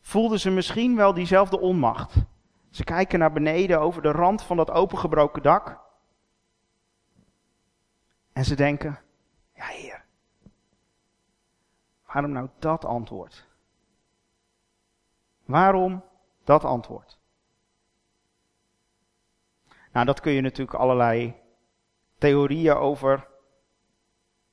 voelden 0.01 0.41
ze 0.41 0.51
misschien 0.51 0.97
wel 0.97 1.15
diezelfde 1.15 1.61
onmacht. 1.61 2.15
Ze 2.71 2.85
kijken 2.85 3.19
naar 3.19 3.33
beneden 3.33 3.81
over 3.81 4.03
de 4.03 4.11
rand 4.11 4.43
van 4.43 4.57
dat 4.57 4.71
opengebroken 4.71 5.43
dak. 5.43 5.81
En 8.33 8.45
ze 8.45 8.55
denken, 8.55 9.01
ja 9.55 9.65
heer, 9.65 10.05
waarom 12.07 12.33
nou 12.33 12.49
dat 12.59 12.85
antwoord? 12.85 13.49
Waarom 15.45 16.05
dat 16.45 16.65
antwoord? 16.65 17.19
Nou, 19.93 20.07
dat 20.07 20.21
kun 20.21 20.33
je 20.33 20.41
natuurlijk 20.41 20.79
allerlei 20.79 21.35
theorieën 22.19 22.75
over 22.75 23.29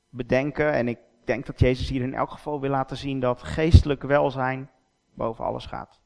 bedenken. 0.10 0.74
En 0.74 0.88
ik 0.88 1.00
denk 1.28 1.46
dat 1.46 1.60
Jezus 1.60 1.90
hier 1.90 2.02
in 2.02 2.14
elk 2.14 2.32
geval 2.32 2.60
wil 2.60 2.70
laten 2.70 2.98
zien 2.98 3.20
dat 3.20 3.44
geestelijk 3.44 4.04
welzijn 4.04 4.70
boven 5.14 5.46
alles 5.46 5.66
gaat. 5.66 6.00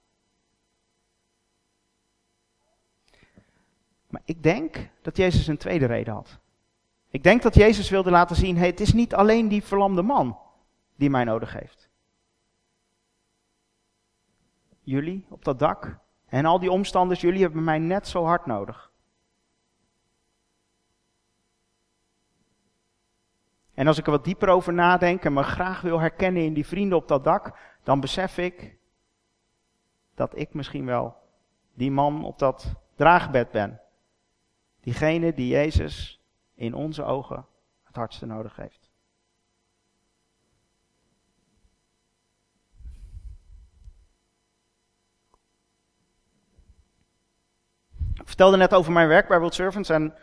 Maar 4.07 4.21
ik 4.25 4.43
denk 4.43 4.89
dat 5.01 5.17
Jezus 5.17 5.47
een 5.47 5.57
tweede 5.57 5.85
reden 5.85 6.13
had. 6.13 6.39
Ik 7.09 7.23
denk 7.23 7.41
dat 7.41 7.55
Jezus 7.55 7.89
wilde 7.89 8.11
laten 8.11 8.35
zien, 8.35 8.57
hey, 8.57 8.67
het 8.67 8.79
is 8.79 8.93
niet 8.93 9.15
alleen 9.15 9.47
die 9.47 9.63
verlamde 9.63 10.01
man 10.01 10.37
die 10.95 11.09
mij 11.09 11.23
nodig 11.23 11.53
heeft. 11.53 11.89
Jullie 14.83 15.25
op 15.29 15.43
dat 15.43 15.59
dak 15.59 15.97
en 16.25 16.45
al 16.45 16.59
die 16.59 16.71
omstanders, 16.71 17.21
jullie 17.21 17.41
hebben 17.41 17.63
mij 17.63 17.79
net 17.79 18.07
zo 18.07 18.25
hard 18.25 18.45
nodig. 18.45 18.90
En 23.73 23.87
als 23.87 23.97
ik 23.97 24.05
er 24.05 24.11
wat 24.11 24.23
dieper 24.23 24.49
over 24.49 24.73
nadenk 24.73 25.23
en 25.23 25.33
me 25.33 25.43
graag 25.43 25.81
wil 25.81 25.99
herkennen 25.99 26.43
in 26.43 26.53
die 26.53 26.65
vrienden 26.65 26.97
op 26.97 27.07
dat 27.07 27.23
dak, 27.23 27.57
dan 27.83 27.99
besef 27.99 28.37
ik 28.37 28.77
dat 30.15 30.37
ik 30.37 30.53
misschien 30.53 30.85
wel 30.85 31.15
die 31.73 31.91
man 31.91 32.25
op 32.25 32.39
dat 32.39 32.73
draagbed 32.95 33.51
ben. 33.51 33.81
Diegene 34.79 35.33
die 35.33 35.47
Jezus 35.47 36.21
in 36.53 36.73
onze 36.73 37.03
ogen 37.03 37.45
het 37.83 37.95
hardste 37.95 38.25
nodig 38.25 38.55
heeft. 38.55 38.89
Ik 48.13 48.27
vertelde 48.27 48.57
net 48.57 48.73
over 48.73 48.91
mijn 48.91 49.07
werk 49.07 49.27
bij 49.27 49.37
World 49.37 49.53
Servants 49.53 49.89
en 49.89 50.13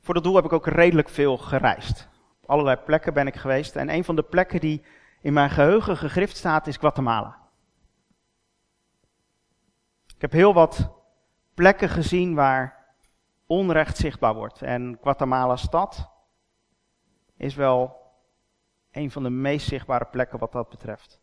voor 0.00 0.14
dat 0.14 0.24
doel 0.24 0.34
heb 0.34 0.44
ik 0.44 0.52
ook 0.52 0.66
redelijk 0.66 1.08
veel 1.08 1.36
gereisd. 1.36 2.08
Op 2.42 2.50
allerlei 2.50 2.76
plekken 2.76 3.14
ben 3.14 3.26
ik 3.26 3.36
geweest 3.36 3.76
en 3.76 3.88
een 3.88 4.04
van 4.04 4.16
de 4.16 4.22
plekken 4.22 4.60
die 4.60 4.84
in 5.20 5.32
mijn 5.32 5.50
geheugen 5.50 5.96
gegrift 5.96 6.36
staat 6.36 6.66
is 6.66 6.76
Guatemala. 6.76 7.38
Ik 10.06 10.20
heb 10.20 10.32
heel 10.32 10.54
wat 10.54 10.90
plekken 11.54 11.88
gezien 11.88 12.34
waar 12.34 12.86
onrecht 13.46 13.96
zichtbaar 13.96 14.34
wordt. 14.34 14.62
En 14.62 14.98
Guatemala 15.02 15.56
stad 15.56 16.10
is 17.36 17.54
wel 17.54 17.96
een 18.90 19.10
van 19.10 19.22
de 19.22 19.30
meest 19.30 19.68
zichtbare 19.68 20.04
plekken 20.04 20.38
wat 20.38 20.52
dat 20.52 20.68
betreft. 20.68 21.20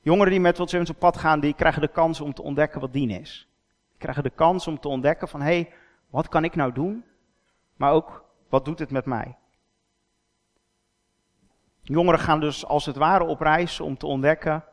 Jongeren 0.00 0.30
die 0.30 0.40
met 0.40 0.58
World 0.58 0.90
op 0.90 0.98
pad 0.98 1.16
gaan, 1.16 1.40
die 1.40 1.54
krijgen 1.54 1.80
de 1.80 1.88
kans 1.88 2.20
om 2.20 2.34
te 2.34 2.42
ontdekken 2.42 2.80
wat 2.80 2.92
dien 2.92 3.10
is. 3.10 3.48
Die 3.88 3.98
krijgen 3.98 4.22
de 4.22 4.30
kans 4.30 4.66
om 4.66 4.80
te 4.80 4.88
ontdekken 4.88 5.28
van, 5.28 5.40
hé, 5.40 5.46
hey, 5.46 5.72
wat 6.10 6.28
kan 6.28 6.44
ik 6.44 6.54
nou 6.54 6.72
doen? 6.72 7.04
Maar 7.82 7.92
ook, 7.92 8.24
wat 8.48 8.64
doet 8.64 8.78
het 8.78 8.90
met 8.90 9.04
mij? 9.04 9.36
Jongeren 11.80 12.20
gaan 12.20 12.40
dus 12.40 12.66
als 12.66 12.86
het 12.86 12.96
ware 12.96 13.24
op 13.24 13.40
reis 13.40 13.80
om 13.80 13.96
te 13.96 14.06
ontdekken, 14.06 14.64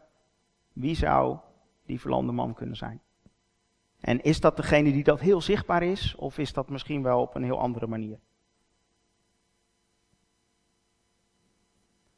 wie 0.73 0.95
zou 0.95 1.37
die 1.85 1.99
verlamde 1.99 2.31
man 2.31 2.53
kunnen 2.53 2.75
zijn? 2.75 3.01
En 3.99 4.21
is 4.21 4.39
dat 4.39 4.55
degene 4.55 4.91
die 4.91 5.03
dat 5.03 5.19
heel 5.19 5.41
zichtbaar 5.41 5.83
is, 5.83 6.15
of 6.15 6.37
is 6.37 6.53
dat 6.53 6.69
misschien 6.69 7.03
wel 7.03 7.21
op 7.21 7.35
een 7.35 7.43
heel 7.43 7.59
andere 7.59 7.87
manier? 7.87 8.19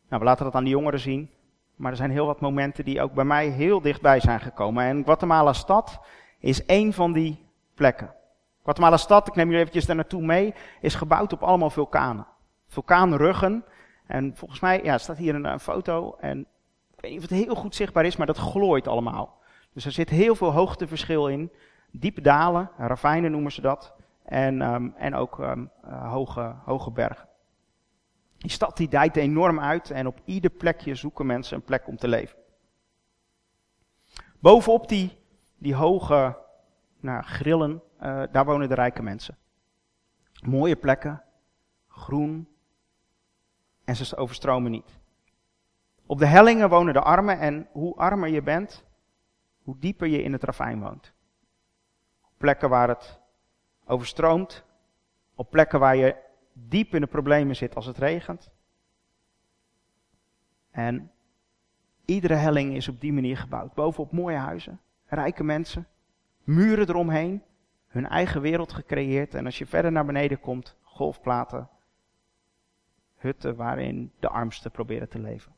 Nou, 0.08 0.22
we 0.22 0.28
laten 0.28 0.46
dat 0.46 0.56
aan 0.56 0.64
de 0.64 0.70
jongeren 0.70 1.00
zien, 1.00 1.30
maar 1.76 1.92
er 1.92 1.98
zijn 1.98 2.12
heel 2.12 2.26
wat 2.26 2.42
momenten 2.42 2.86
die 2.86 3.02
ook 3.02 3.14
bij 3.14 3.26
mij 3.26 3.48
heel 3.48 3.82
dichtbij 3.82 4.20
zijn 4.20 4.40
gekomen. 4.40 4.84
En 4.84 5.04
Guatemala 5.04 5.54
stad 5.54 6.00
is 6.40 6.66
één 6.66 6.94
van 6.94 7.14
die 7.14 7.46
plekken. 7.74 8.20
Guatemala 8.64 8.98
stad, 8.98 9.28
ik 9.28 9.36
neem 9.36 9.46
jullie 9.46 9.60
eventjes 9.60 9.86
daar 9.86 9.96
naartoe 9.96 10.22
mee, 10.22 10.54
is 10.82 10.96
gebouwd 10.96 11.34
op 11.34 11.44
allemaal 11.44 11.70
vulkanen. 11.70 12.28
Vulkaanruggen. 12.68 13.66
En 14.08 14.36
volgens 14.36 14.60
mij, 14.60 14.84
ja, 14.84 14.98
staat 14.98 15.18
hier 15.18 15.36
een, 15.36 15.60
foto. 15.60 16.16
En 16.20 16.40
ik 16.92 17.02
weet 17.02 17.12
niet 17.12 17.24
of 17.24 17.30
het 17.30 17.40
heel 17.40 17.56
goed 17.56 17.76
zichtbaar 17.76 18.06
is, 18.06 18.16
maar 18.16 18.28
dat 18.28 18.38
glooit 18.38 18.88
allemaal. 18.88 19.40
Dus 19.74 19.86
er 19.86 19.92
zit 19.92 20.10
heel 20.10 20.36
veel 20.36 20.52
hoogteverschil 20.52 21.28
in. 21.28 21.52
Diepe 21.92 22.22
dalen, 22.22 22.72
ravijnen 22.78 23.32
noemen 23.32 23.52
ze 23.52 23.62
dat. 23.62 23.94
En, 24.24 24.62
um, 24.62 24.94
en 24.98 25.16
ook 25.16 25.38
um, 25.40 25.72
hoge, 25.86 26.56
hoge 26.66 26.92
bergen. 26.92 27.28
Die 28.38 28.52
stad 28.52 28.78
die 28.78 28.88
dijt 28.88 29.16
enorm 29.16 29.60
uit 29.60 29.92
en 29.92 30.08
op 30.08 30.20
ieder 30.26 30.50
plekje 30.50 30.96
zoeken 30.96 31.26
mensen 31.26 31.56
een 31.56 31.64
plek 31.64 31.88
om 31.88 31.98
te 31.98 32.08
leven. 32.08 32.38
Bovenop 34.40 34.88
die, 34.88 35.18
die 35.58 35.76
hoge 35.76 36.38
nou, 37.02 37.24
grillen, 37.24 37.82
uh, 38.02 38.24
daar 38.32 38.46
wonen 38.46 38.70
de 38.70 38.76
rijke 38.76 39.04
mensen. 39.04 39.38
Mooie 40.46 40.76
plekken, 40.76 41.24
groen 41.88 42.48
en 43.84 43.96
ze 43.96 44.18
overstromen 44.18 44.72
niet. 44.72 45.00
Op 46.06 46.20
de 46.20 46.26
hellingen 46.26 46.70
wonen 46.70 46.94
de 46.94 47.02
armen 47.02 47.40
en 47.40 47.68
hoe 47.72 47.96
armer 47.96 48.30
je 48.30 48.42
bent, 48.42 48.84
hoe 49.64 49.80
dieper 49.80 50.08
je 50.08 50.24
in 50.24 50.34
het 50.34 50.44
ravijn 50.44 50.82
woont 50.82 51.14
plekken 52.42 52.70
waar 52.70 52.88
het 52.88 53.20
overstroomt, 53.86 54.64
op 55.36 55.50
plekken 55.50 55.80
waar 55.80 55.96
je 55.96 56.16
diep 56.54 56.96
in 56.96 57.02
de 57.02 57.08
problemen 57.08 57.56
zit 57.56 57.76
als 57.76 57.86
het 57.86 57.98
regent. 57.98 58.52
En 60.72 61.12
iedere 62.06 62.34
helling 62.34 62.76
is 62.76 62.88
op 62.88 63.02
die 63.02 63.14
manier 63.14 63.38
gebouwd. 63.38 63.74
Bovenop 63.74 64.12
mooie 64.12 64.38
huizen, 64.38 64.80
rijke 65.06 65.44
mensen, 65.44 65.88
muren 66.54 66.90
eromheen, 66.90 67.44
hun 67.88 68.08
eigen 68.08 68.42
wereld 68.42 68.74
gecreëerd. 68.74 69.34
En 69.34 69.46
als 69.46 69.58
je 69.58 69.66
verder 69.66 69.92
naar 69.92 70.06
beneden 70.06 70.40
komt, 70.40 70.76
golfplaten, 70.84 71.70
hutten 73.16 73.56
waarin 73.56 74.12
de 74.20 74.30
armsten 74.30 74.72
proberen 74.72 75.10
te 75.10 75.20
leven. 75.20 75.56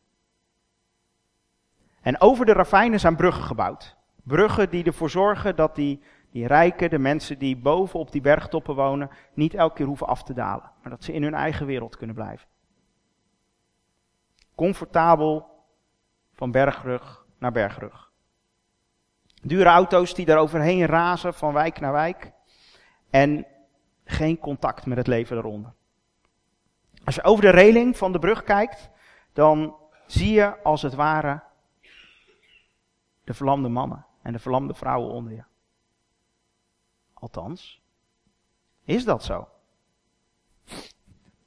En 2.01 2.21
over 2.21 2.45
de 2.45 2.53
ravijnen 2.53 2.99
zijn 2.99 3.15
bruggen 3.15 3.43
gebouwd. 3.43 3.97
Bruggen 4.23 4.69
die 4.69 4.83
ervoor 4.83 5.09
zorgen 5.09 5.55
dat 5.55 5.75
die 5.75 6.01
die 6.33 6.47
rijken, 6.47 6.89
de 6.89 6.99
mensen 6.99 7.39
die 7.39 7.57
boven 7.57 7.99
op 7.99 8.11
die 8.11 8.21
bergtoppen 8.21 8.75
wonen, 8.75 9.09
niet 9.33 9.53
elke 9.53 9.75
keer 9.75 9.85
hoeven 9.85 10.07
af 10.07 10.23
te 10.23 10.33
dalen. 10.33 10.71
Maar 10.81 10.91
dat 10.91 11.03
ze 11.03 11.13
in 11.13 11.23
hun 11.23 11.33
eigen 11.33 11.65
wereld 11.65 11.97
kunnen 11.97 12.15
blijven. 12.15 12.47
Comfortabel 14.55 15.45
van 16.33 16.51
bergrug 16.51 17.25
naar 17.37 17.51
bergrug. 17.51 18.12
Dure 19.43 19.69
auto's 19.69 20.13
die 20.13 20.25
daar 20.25 20.37
overheen 20.37 20.85
razen 20.85 21.33
van 21.33 21.53
wijk 21.53 21.79
naar 21.79 21.91
wijk. 21.91 22.31
En 23.09 23.45
geen 24.05 24.39
contact 24.39 24.85
met 24.85 24.97
het 24.97 25.07
leven 25.07 25.37
eronder. 25.37 25.73
Als 27.03 27.15
je 27.15 27.23
over 27.23 27.43
de 27.43 27.49
reling 27.49 27.97
van 27.97 28.11
de 28.11 28.19
brug 28.19 28.43
kijkt, 28.43 28.89
dan 29.33 29.75
zie 30.05 30.33
je 30.33 30.63
als 30.63 30.81
het 30.81 30.93
ware 30.93 31.43
de 33.23 33.33
verlamde 33.33 33.69
mannen 33.69 34.05
en 34.21 34.33
de 34.33 34.39
verlamde 34.39 34.73
vrouwen 34.73 35.11
onder 35.11 35.33
je. 35.33 35.43
Althans, 37.13 37.81
is 38.83 39.05
dat 39.05 39.23
zo? 39.23 39.47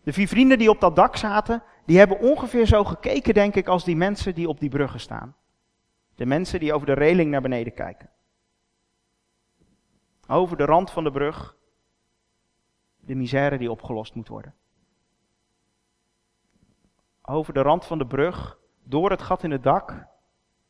De 0.03 0.13
vier 0.13 0.29
vrienden 0.29 0.59
die 0.59 0.71
op 0.71 0.81
dat 0.81 0.97
dak 0.97 1.17
zaten, 1.17 1.63
die 1.85 1.99
hebben 1.99 2.21
ongeveer 2.21 2.67
zo 2.67 2.85
gekeken, 2.85 3.35
denk 3.35 3.55
ik, 3.55 3.69
als 3.69 3.85
die 3.85 3.97
mensen 3.97 4.35
die 4.35 4.49
op 4.49 4.61
die 4.61 4.69
bruggen 4.69 5.01
staan. 5.01 5.37
De 6.17 6.27
mensen 6.27 6.61
die 6.61 6.73
over 6.73 6.87
de 6.87 6.93
reling 6.93 7.31
naar 7.31 7.43
beneden 7.43 7.75
kijken. 7.75 8.11
Over 10.29 10.57
de 10.57 10.65
rand 10.65 10.91
van 10.91 11.05
de 11.05 11.11
brug, 11.11 11.57
de 12.97 13.15
misère 13.15 13.59
die 13.59 13.71
opgelost 13.71 14.15
moet 14.15 14.29
worden. 14.29 14.55
Over 17.23 17.55
de 17.55 17.63
rand 17.63 17.87
van 17.87 17.99
de 17.99 18.07
brug, 18.07 18.59
door 18.83 19.11
het 19.11 19.23
gat 19.23 19.43
in 19.43 19.51
het 19.51 19.63
dak, 19.63 20.07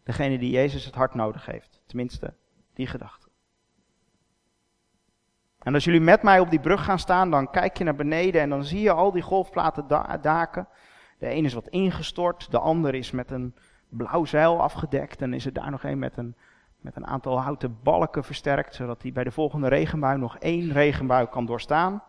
degene 0.02 0.38
die 0.38 0.50
Jezus 0.50 0.84
het 0.84 0.94
hart 0.94 1.14
nodig 1.14 1.46
heeft. 1.46 1.82
Tenminste, 1.86 2.34
die 2.74 2.86
gedachte. 2.86 3.28
En 5.58 5.74
als 5.74 5.84
jullie 5.84 6.00
met 6.00 6.22
mij 6.22 6.40
op 6.40 6.50
die 6.50 6.60
brug 6.60 6.84
gaan 6.84 6.98
staan, 6.98 7.30
dan 7.30 7.50
kijk 7.50 7.78
je 7.78 7.84
naar 7.84 7.94
beneden 7.94 8.40
en 8.40 8.50
dan 8.50 8.64
zie 8.64 8.80
je 8.80 8.92
al 8.92 9.12
die 9.12 9.22
golfplaten 9.22 9.86
daken. 10.20 10.68
De 11.18 11.30
een 11.30 11.44
is 11.44 11.54
wat 11.54 11.68
ingestort, 11.68 12.50
de 12.50 12.58
ander 12.58 12.94
is 12.94 13.10
met 13.10 13.30
een 13.30 13.54
blauw 13.88 14.24
zeil 14.24 14.60
afgedekt. 14.60 15.22
En 15.22 15.34
is 15.34 15.46
er 15.46 15.52
daar 15.52 15.70
nog 15.70 15.84
een 15.84 15.98
met 15.98 16.16
een, 16.16 16.36
met 16.80 16.96
een 16.96 17.06
aantal 17.06 17.40
houten 17.40 17.78
balken 17.82 18.24
versterkt, 18.24 18.74
zodat 18.74 19.02
hij 19.02 19.12
bij 19.12 19.24
de 19.24 19.30
volgende 19.30 19.68
regenbui 19.68 20.18
nog 20.18 20.38
één 20.38 20.72
regenbui 20.72 21.26
kan 21.26 21.46
doorstaan. 21.46 22.02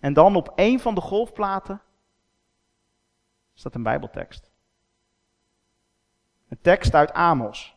En 0.00 0.12
dan 0.12 0.36
op 0.36 0.52
één 0.54 0.80
van 0.80 0.94
de 0.94 1.00
golfplaten 1.00 1.82
staat 3.54 3.74
een 3.74 3.82
Bijbeltekst. 3.82 4.50
Een 6.48 6.60
tekst 6.60 6.94
uit 6.94 7.12
Amos. 7.12 7.76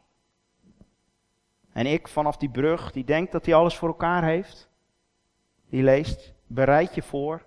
En 1.72 1.86
ik 1.86 2.08
vanaf 2.08 2.38
die 2.38 2.50
brug, 2.50 2.92
die 2.92 3.04
denkt 3.04 3.32
dat 3.32 3.46
hij 3.46 3.56
alles 3.56 3.78
voor 3.78 3.88
elkaar 3.88 4.24
heeft, 4.24 4.70
die 5.70 5.84
leest, 5.84 6.34
bereid 6.48 6.96
je 6.96 7.02
voor 7.02 7.46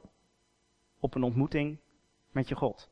op 1.00 1.14
een 1.14 1.22
ontmoeting 1.22 1.78
met 2.30 2.48
je 2.48 2.54
God. 2.54 2.90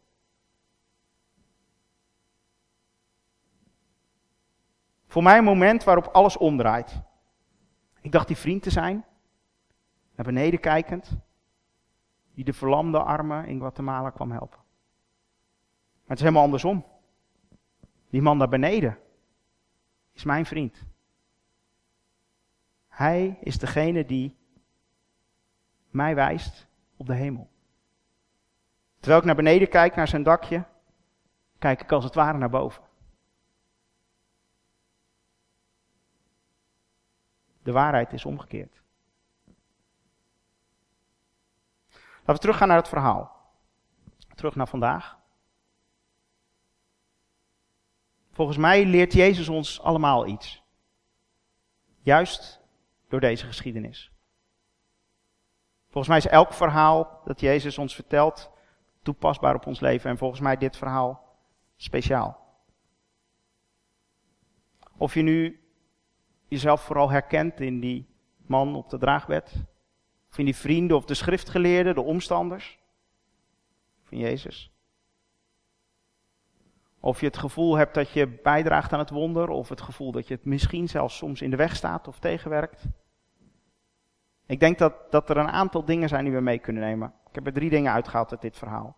Voor 5.15 5.23
mij 5.23 5.39
een 5.39 5.45
moment 5.45 5.85
waarop 5.85 6.07
alles 6.07 6.37
omdraait. 6.37 7.03
Ik 8.01 8.13
dacht 8.13 8.27
die 8.27 8.37
vriend 8.37 8.63
te 8.63 8.71
zijn, 8.71 9.05
naar 10.15 10.27
beneden 10.27 10.61
kijkend, 10.61 11.19
die 12.33 12.45
de 12.45 12.53
verlamde 12.53 12.99
armen 12.99 13.47
in 13.47 13.59
Guatemala 13.59 14.11
kwam 14.11 14.31
helpen. 14.31 14.59
Maar 14.59 16.03
het 16.07 16.17
is 16.17 16.23
helemaal 16.23 16.43
andersom. 16.43 16.85
Die 18.11 18.23
man 18.23 18.39
daar 18.39 18.49
beneden 18.49 18.99
is 20.13 20.25
mijn 20.25 20.47
vriend. 20.47 20.85
Hij 22.89 23.39
is 23.41 23.59
degene 23.59 24.05
die 24.05 24.37
mij 25.91 26.15
wijst 26.15 26.69
op 26.97 27.07
de 27.07 27.15
hemel. 27.15 27.51
Terwijl 28.99 29.21
ik 29.21 29.27
naar 29.27 29.37
beneden 29.37 29.69
kijk, 29.69 29.95
naar 29.95 30.09
zijn 30.09 30.23
dakje, 30.23 30.65
kijk 31.59 31.83
ik 31.83 31.93
als 31.93 32.05
het 32.05 32.15
ware 32.15 32.39
naar 32.39 32.51
boven. 32.51 32.83
De 37.65 37.73
waarheid 37.73 38.13
is 38.13 38.25
omgekeerd. 38.25 38.83
Laten 41.95 42.35
we 42.35 42.39
teruggaan 42.39 42.69
naar 42.69 42.77
het 42.77 42.89
verhaal. 42.89 43.53
Terug 44.35 44.55
naar 44.55 44.69
vandaag. 44.69 45.19
Volgens 48.31 48.57
mij 48.57 48.85
leert 48.87 49.13
Jezus 49.13 49.49
ons 49.49 49.81
allemaal 49.81 50.27
iets. 50.27 50.63
Juist 52.01 52.61
door 53.09 53.21
deze 53.21 53.47
geschiedenis. 53.47 54.13
Volgens 55.85 56.09
mij 56.09 56.17
is 56.17 56.27
elk 56.27 56.53
verhaal 56.53 57.21
dat 57.25 57.41
Jezus 57.41 57.79
ons 57.79 57.95
vertelt 57.95 58.51
toepasbaar 59.03 59.55
op 59.55 59.67
ons 59.67 59.81
leven 59.81 60.11
en 60.11 60.19
volgens 60.19 60.41
mij 60.41 60.57
dit 60.57 60.77
verhaal 60.77 61.37
speciaal. 61.77 62.59
Of 64.97 65.15
je 65.15 65.23
nu 65.23 65.64
jezelf 66.55 66.81
vooral 66.81 67.11
herkent 67.11 67.61
in 67.61 67.81
die 67.81 68.07
man 68.47 68.75
op 68.75 68.91
de 68.91 68.99
draagbed, 68.99 69.53
of 70.31 70.39
in 70.39 70.45
die 70.45 70.57
vrienden 70.57 70.97
of 70.97 71.05
de 71.05 71.15
schriftgeleerden, 71.15 71.95
de 71.95 72.01
omstanders 72.01 72.79
van 74.03 74.19
Jezus. 74.19 74.73
Of 77.01 77.21
je 77.21 77.27
het 77.27 77.37
gevoel 77.37 77.77
hebt 77.77 77.95
dat 77.95 78.11
je 78.11 78.29
bijdraagt 78.29 78.93
aan 78.93 78.99
het 78.99 79.11
wonder, 79.11 79.49
of 79.49 79.69
het 79.69 79.81
gevoel 79.81 80.13
dat 80.13 80.29
je 80.29 80.35
het 80.35 80.45
misschien 80.45 80.89
zelfs 80.89 81.17
soms 81.17 81.43
in 81.43 81.51
de 81.51 81.57
weg 81.57 81.77
staat 81.77 82.09
of 82.09 82.19
tegenwerkt. 82.19 82.85
Ik 84.47 84.61
denk 84.61 84.79
dat, 84.79 84.95
dat 85.11 85.31
er 85.31 85.37
een 85.37 85.49
aantal 85.49 85.85
dingen 85.85 86.09
zijn 86.09 86.25
die 86.25 86.33
we 86.33 86.41
mee 86.41 86.59
kunnen 86.59 86.83
nemen. 86.83 87.15
Ik 87.29 87.35
heb 87.35 87.47
er 87.47 87.53
drie 87.53 87.71
dingen 87.71 87.93
uitgehaald 87.93 88.31
uit 88.31 88.41
dit 88.41 88.57
verhaal. 88.57 88.97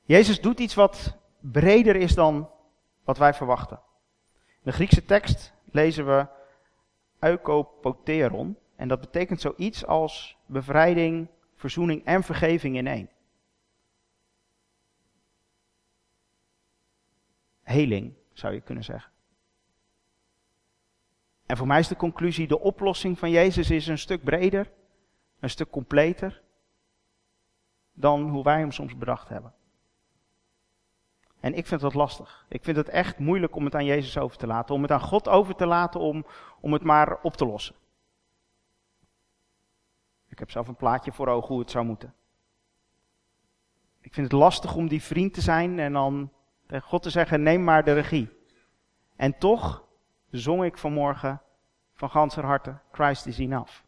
Jezus 0.00 0.40
doet 0.40 0.60
iets 0.60 0.74
wat 0.74 1.16
breder 1.40 1.96
is 1.96 2.14
dan 2.14 2.50
wat 3.04 3.18
wij 3.18 3.34
verwachten. 3.34 3.80
In 4.46 4.62
de 4.62 4.72
Griekse 4.72 5.04
tekst 5.04 5.52
lezen 5.64 6.06
we 6.06 6.26
eukopoteron. 7.18 8.58
En 8.76 8.88
dat 8.88 9.00
betekent 9.00 9.40
zoiets 9.40 9.86
als 9.86 10.36
bevrijding, 10.46 11.28
verzoening 11.54 12.04
en 12.04 12.22
vergeving 12.22 12.76
in 12.76 12.86
één. 12.86 13.10
Heling, 17.62 18.14
zou 18.32 18.54
je 18.54 18.60
kunnen 18.60 18.84
zeggen. 18.84 19.12
En 21.46 21.56
voor 21.56 21.66
mij 21.66 21.78
is 21.78 21.88
de 21.88 21.96
conclusie, 21.96 22.48
de 22.48 22.60
oplossing 22.60 23.18
van 23.18 23.30
Jezus 23.30 23.70
is 23.70 23.86
een 23.86 23.98
stuk 23.98 24.24
breder, 24.24 24.72
een 25.40 25.50
stuk 25.50 25.70
completer 25.70 26.42
dan 27.92 28.28
hoe 28.28 28.42
wij 28.42 28.58
hem 28.58 28.72
soms 28.72 28.96
bedacht 28.96 29.28
hebben. 29.28 29.54
En 31.40 31.54
ik 31.54 31.66
vind 31.66 31.80
dat 31.80 31.94
lastig. 31.94 32.46
Ik 32.48 32.64
vind 32.64 32.76
het 32.76 32.88
echt 32.88 33.18
moeilijk 33.18 33.56
om 33.56 33.64
het 33.64 33.74
aan 33.74 33.84
Jezus 33.84 34.18
over 34.18 34.36
te 34.36 34.46
laten, 34.46 34.74
om 34.74 34.82
het 34.82 34.90
aan 34.90 35.00
God 35.00 35.28
over 35.28 35.54
te 35.54 35.66
laten 35.66 36.00
om, 36.00 36.26
om 36.60 36.72
het 36.72 36.82
maar 36.82 37.20
op 37.22 37.36
te 37.36 37.46
lossen. 37.46 37.74
Ik 40.28 40.38
heb 40.38 40.50
zelf 40.50 40.68
een 40.68 40.76
plaatje 40.76 41.12
voor 41.12 41.28
ogen 41.28 41.48
hoe 41.48 41.58
het 41.58 41.70
zou 41.70 41.84
moeten. 41.84 42.14
Ik 44.00 44.14
vind 44.14 44.30
het 44.30 44.40
lastig 44.40 44.74
om 44.74 44.88
die 44.88 45.02
vriend 45.02 45.34
te 45.34 45.40
zijn 45.40 45.78
en 45.78 45.92
dan 45.92 46.32
tegen 46.66 46.88
God 46.88 47.02
te 47.02 47.10
zeggen, 47.10 47.42
neem 47.42 47.64
maar 47.64 47.84
de 47.84 47.92
regie. 47.92 48.28
En 49.16 49.38
toch 49.38 49.84
zong 50.30 50.64
ik 50.64 50.78
vanmorgen 50.78 51.42
van 51.94 52.10
ganser 52.10 52.44
harte, 52.44 52.78
Christ 52.92 53.26
is 53.26 53.38
enough. 53.38 53.82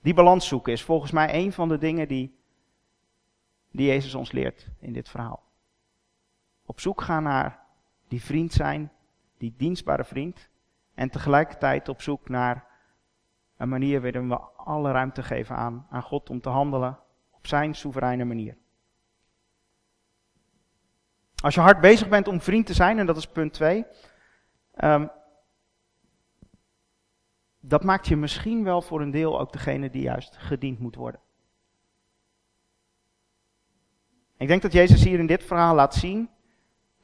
Die 0.00 0.14
balans 0.14 0.48
zoeken 0.48 0.72
is 0.72 0.82
volgens 0.82 1.10
mij 1.10 1.34
een 1.34 1.52
van 1.52 1.68
de 1.68 1.78
dingen 1.78 2.08
die, 2.08 2.38
die 3.70 3.86
Jezus 3.86 4.14
ons 4.14 4.32
leert 4.32 4.68
in 4.80 4.92
dit 4.92 5.08
verhaal. 5.08 5.45
Op 6.66 6.80
zoek 6.80 7.00
gaan 7.00 7.22
naar 7.22 7.60
die 8.08 8.22
vriend 8.22 8.52
zijn, 8.52 8.92
die 9.38 9.54
dienstbare 9.56 10.04
vriend. 10.04 10.48
En 10.94 11.10
tegelijkertijd 11.10 11.88
op 11.88 12.02
zoek 12.02 12.28
naar 12.28 12.66
een 13.56 13.68
manier 13.68 14.00
waarin 14.00 14.28
we 14.28 14.38
alle 14.56 14.92
ruimte 14.92 15.22
geven 15.22 15.56
aan, 15.56 15.86
aan 15.90 16.02
God 16.02 16.30
om 16.30 16.40
te 16.40 16.48
handelen 16.48 16.98
op 17.30 17.46
zijn 17.46 17.74
soevereine 17.74 18.24
manier. 18.24 18.56
Als 21.42 21.54
je 21.54 21.60
hard 21.60 21.80
bezig 21.80 22.08
bent 22.08 22.28
om 22.28 22.40
vriend 22.40 22.66
te 22.66 22.74
zijn, 22.74 22.98
en 22.98 23.06
dat 23.06 23.16
is 23.16 23.26
punt 23.26 23.52
2, 23.52 23.86
Um, 24.84 25.10
dat 27.60 27.84
maakt 27.84 28.06
je 28.06 28.16
misschien 28.16 28.64
wel 28.64 28.82
voor 28.82 29.00
een 29.00 29.10
deel 29.10 29.40
ook 29.40 29.52
degene 29.52 29.90
die 29.90 30.02
juist 30.02 30.36
gediend 30.36 30.78
moet 30.78 30.94
worden. 30.94 31.20
Ik 34.36 34.48
denk 34.48 34.62
dat 34.62 34.72
Jezus 34.72 35.04
hier 35.04 35.18
in 35.18 35.26
dit 35.26 35.44
verhaal 35.44 35.74
laat 35.74 35.94
zien 35.94 36.30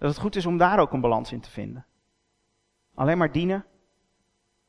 dat 0.02 0.10
het 0.10 0.20
goed 0.20 0.36
is 0.36 0.46
om 0.46 0.56
daar 0.56 0.78
ook 0.78 0.92
een 0.92 1.00
balans 1.00 1.32
in 1.32 1.40
te 1.40 1.50
vinden. 1.50 1.86
Alleen 2.94 3.18
maar 3.18 3.32
dienen, 3.32 3.64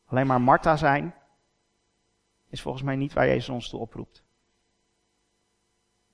alleen 0.06 0.28
maar 0.28 0.42
Martha 0.42 0.76
zijn, 0.76 1.16
is 2.50 2.62
volgens 2.62 2.84
mij 2.84 2.96
niet 2.96 3.14
waar 3.14 3.28
Jezus 3.28 3.50
ons 3.50 3.70
toe 3.70 3.80
oproept. 3.80 4.24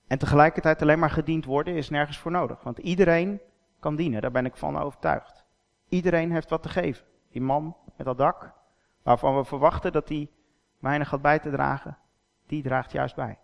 En 0.07 0.17
tegelijkertijd 0.17 0.81
alleen 0.81 0.99
maar 0.99 1.09
gediend 1.09 1.45
worden 1.45 1.75
is 1.75 1.89
nergens 1.89 2.17
voor 2.17 2.31
nodig, 2.31 2.63
want 2.63 2.77
iedereen 2.77 3.41
kan 3.79 3.95
dienen, 3.95 4.21
daar 4.21 4.31
ben 4.31 4.45
ik 4.45 4.57
van 4.57 4.77
overtuigd. 4.77 5.45
Iedereen 5.89 6.31
heeft 6.31 6.49
wat 6.49 6.63
te 6.63 6.69
geven. 6.69 7.05
Die 7.29 7.41
man 7.41 7.75
met 7.95 8.05
dat 8.05 8.17
dak, 8.17 8.53
waarvan 9.03 9.37
we 9.37 9.43
verwachten 9.43 9.91
dat 9.91 10.09
hij 10.09 10.29
weinig 10.77 11.09
had 11.09 11.21
bij 11.21 11.39
te 11.39 11.49
dragen, 11.49 11.97
die 12.45 12.63
draagt 12.63 12.91
juist 12.91 13.15
bij. 13.15 13.39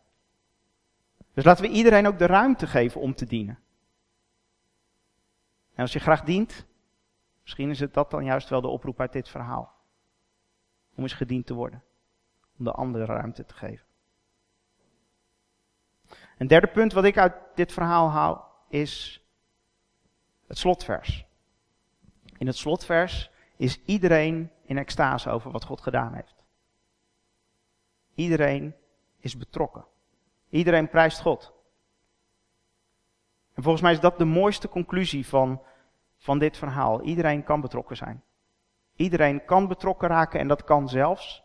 Dus 1.33 1.43
laten 1.43 1.63
we 1.63 1.69
iedereen 1.69 2.07
ook 2.07 2.17
de 2.17 2.25
ruimte 2.25 2.67
geven 2.67 3.01
om 3.01 3.15
te 3.15 3.25
dienen. 3.25 3.59
En 5.75 5.81
als 5.81 5.93
je 5.93 5.99
graag 5.99 6.23
dient, 6.23 6.65
misschien 7.41 7.69
is 7.69 7.79
het 7.79 7.93
dat 7.93 8.11
dan 8.11 8.23
juist 8.25 8.49
wel 8.49 8.61
de 8.61 8.67
oproep 8.67 8.99
uit 8.99 9.13
dit 9.13 9.29
verhaal. 9.29 9.73
Om 10.95 11.03
eens 11.03 11.13
gediend 11.13 11.45
te 11.45 11.53
worden. 11.53 11.83
Om 12.57 12.65
de 12.65 12.71
andere 12.71 13.05
ruimte 13.05 13.45
te 13.45 13.53
geven. 13.53 13.85
Een 16.37 16.47
derde 16.47 16.67
punt 16.67 16.93
wat 16.93 17.03
ik 17.03 17.17
uit 17.17 17.35
dit 17.55 17.71
verhaal 17.71 18.09
haal 18.09 18.51
is 18.69 19.23
het 20.47 20.57
slotvers. 20.57 21.25
In 22.37 22.47
het 22.47 22.57
slotvers 22.57 23.31
is 23.57 23.81
iedereen 23.85 24.51
in 24.65 24.77
extase 24.77 25.29
over 25.29 25.51
wat 25.51 25.63
God 25.63 25.81
gedaan 25.81 26.13
heeft. 26.13 26.43
Iedereen 28.15 28.75
is 29.19 29.37
betrokken. 29.37 29.85
Iedereen 30.49 30.89
prijst 30.89 31.21
God. 31.21 31.54
En 33.55 33.63
volgens 33.63 33.83
mij 33.83 33.91
is 33.91 33.99
dat 33.99 34.17
de 34.17 34.25
mooiste 34.25 34.69
conclusie 34.69 35.27
van, 35.27 35.61
van 36.17 36.39
dit 36.39 36.57
verhaal. 36.57 37.01
Iedereen 37.01 37.43
kan 37.43 37.61
betrokken 37.61 37.97
zijn. 37.97 38.23
Iedereen 38.95 39.45
kan 39.45 39.67
betrokken 39.67 40.07
raken 40.07 40.39
en 40.39 40.47
dat 40.47 40.63
kan 40.63 40.89
zelfs 40.89 41.43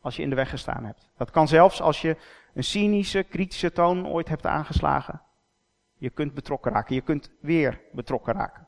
als 0.00 0.16
je 0.16 0.22
in 0.22 0.30
de 0.30 0.36
weg 0.36 0.50
gestaan 0.50 0.84
hebt. 0.84 1.10
Dat 1.16 1.30
kan 1.30 1.48
zelfs 1.48 1.80
als 1.80 2.00
je 2.00 2.16
een 2.54 2.64
cynische, 2.64 3.22
kritische 3.22 3.72
toon 3.72 4.06
ooit 4.06 4.28
hebt 4.28 4.46
aangeslagen. 4.46 5.22
Je 5.96 6.10
kunt 6.10 6.34
betrokken 6.34 6.72
raken. 6.72 6.94
Je 6.94 7.00
kunt 7.00 7.30
weer 7.40 7.80
betrokken 7.92 8.34
raken. 8.34 8.66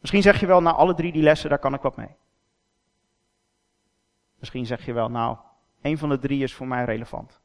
Misschien 0.00 0.22
zeg 0.22 0.40
je 0.40 0.46
wel, 0.46 0.62
nou 0.62 0.76
alle 0.76 0.94
drie 0.94 1.12
die 1.12 1.22
lessen, 1.22 1.50
daar 1.50 1.58
kan 1.58 1.74
ik 1.74 1.80
wat 1.80 1.96
mee. 1.96 2.16
Misschien 4.38 4.66
zeg 4.66 4.84
je 4.84 4.92
wel, 4.92 5.10
nou, 5.10 5.36
één 5.80 5.98
van 5.98 6.08
de 6.08 6.18
drie 6.18 6.42
is 6.42 6.54
voor 6.54 6.66
mij 6.66 6.84
relevant. 6.84 7.40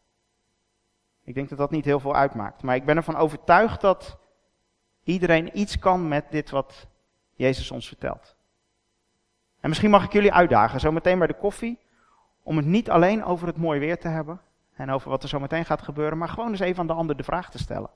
Ik 1.24 1.34
denk 1.34 1.50
dat 1.50 1.58
dat 1.58 1.72
niet 1.72 1.86
heel 1.86 2.00
veel 2.00 2.16
uitmaakt. 2.16 2.64
Maar 2.64 2.76
ik 2.76 2.86
ben 2.86 2.96
ervan 2.96 3.16
overtuigd 3.16 3.82
dat 3.82 4.18
iedereen 5.04 5.60
iets 5.60 5.80
kan 5.80 6.08
met 6.08 6.26
dit 6.32 6.50
wat 6.50 6.88
Jezus 7.34 7.72
ons 7.72 7.88
vertelt. 7.88 8.36
En 9.60 9.70
misschien 9.70 9.90
mag 9.90 10.04
ik 10.04 10.14
jullie 10.14 10.34
uitdagen, 10.34 10.80
zo 10.80 10.92
meteen 10.92 11.18
bij 11.18 11.28
de 11.28 11.34
koffie, 11.34 11.80
om 12.44 12.58
het 12.58 12.66
niet 12.66 12.90
alleen 12.90 13.24
over 13.24 13.48
het 13.48 13.58
mooie 13.58 13.80
weer 13.80 14.00
te 14.00 14.08
hebben 14.08 14.42
en 14.74 14.90
over 14.90 15.10
wat 15.10 15.24
er 15.24 15.30
zo 15.30 15.40
meteen 15.40 15.66
gaat 15.66 15.82
gebeuren, 15.82 16.18
maar 16.18 16.30
gewoon 16.30 16.50
eens 16.50 16.60
even 16.60 16.80
aan 16.80 16.88
de 16.88 16.94
ander 16.94 17.18
de 17.18 17.24
vraag 17.24 17.52
te 17.52 17.58
stellen. 17.58 17.90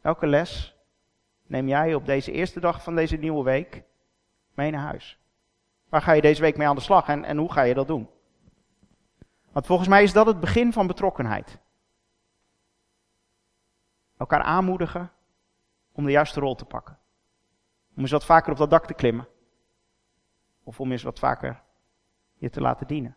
Welke 0.00 0.26
les 0.26 0.76
neem 1.46 1.68
jij 1.68 1.94
op 1.94 2.06
deze 2.06 2.32
eerste 2.32 2.60
dag 2.60 2.82
van 2.82 2.94
deze 2.94 3.16
nieuwe 3.16 3.44
week 3.44 3.82
mee 4.54 4.70
naar 4.70 4.80
huis? 4.80 5.18
Waar 5.88 6.02
ga 6.02 6.12
je 6.12 6.20
deze 6.20 6.40
week 6.40 6.56
mee 6.56 6.68
aan 6.68 6.74
de 6.74 6.80
slag 6.80 7.08
en, 7.08 7.24
en 7.24 7.36
hoe 7.36 7.52
ga 7.52 7.62
je 7.62 7.74
dat 7.74 7.86
doen? 7.86 8.08
Want 9.52 9.66
volgens 9.66 9.88
mij 9.88 10.02
is 10.02 10.12
dat 10.12 10.26
het 10.26 10.40
begin 10.40 10.72
van 10.72 10.86
betrokkenheid. 10.86 11.58
Elkaar 14.16 14.42
aanmoedigen 14.42 15.10
om 15.92 16.04
de 16.04 16.10
juiste 16.10 16.40
rol 16.40 16.54
te 16.54 16.64
pakken. 16.64 16.98
Om 17.96 18.02
eens 18.02 18.10
wat 18.10 18.24
vaker 18.24 18.52
op 18.52 18.58
dat 18.58 18.70
dak 18.70 18.86
te 18.86 18.94
klimmen. 18.94 19.28
Of 20.64 20.80
om 20.80 20.92
eens 20.92 21.02
wat 21.02 21.18
vaker 21.18 21.62
je 22.34 22.50
te 22.50 22.60
laten 22.60 22.86
dienen. 22.86 23.16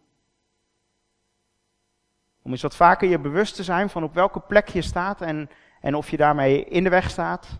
Om 2.41 2.51
eens 2.51 2.61
wat 2.61 2.75
vaker 2.75 3.09
je 3.09 3.19
bewust 3.19 3.55
te 3.55 3.63
zijn 3.63 3.89
van 3.89 4.03
op 4.03 4.13
welke 4.13 4.39
plek 4.39 4.67
je 4.67 4.81
staat 4.81 5.21
en, 5.21 5.49
en 5.81 5.95
of 5.95 6.09
je 6.09 6.17
daarmee 6.17 6.65
in 6.65 6.83
de 6.83 6.89
weg 6.89 7.09
staat 7.09 7.59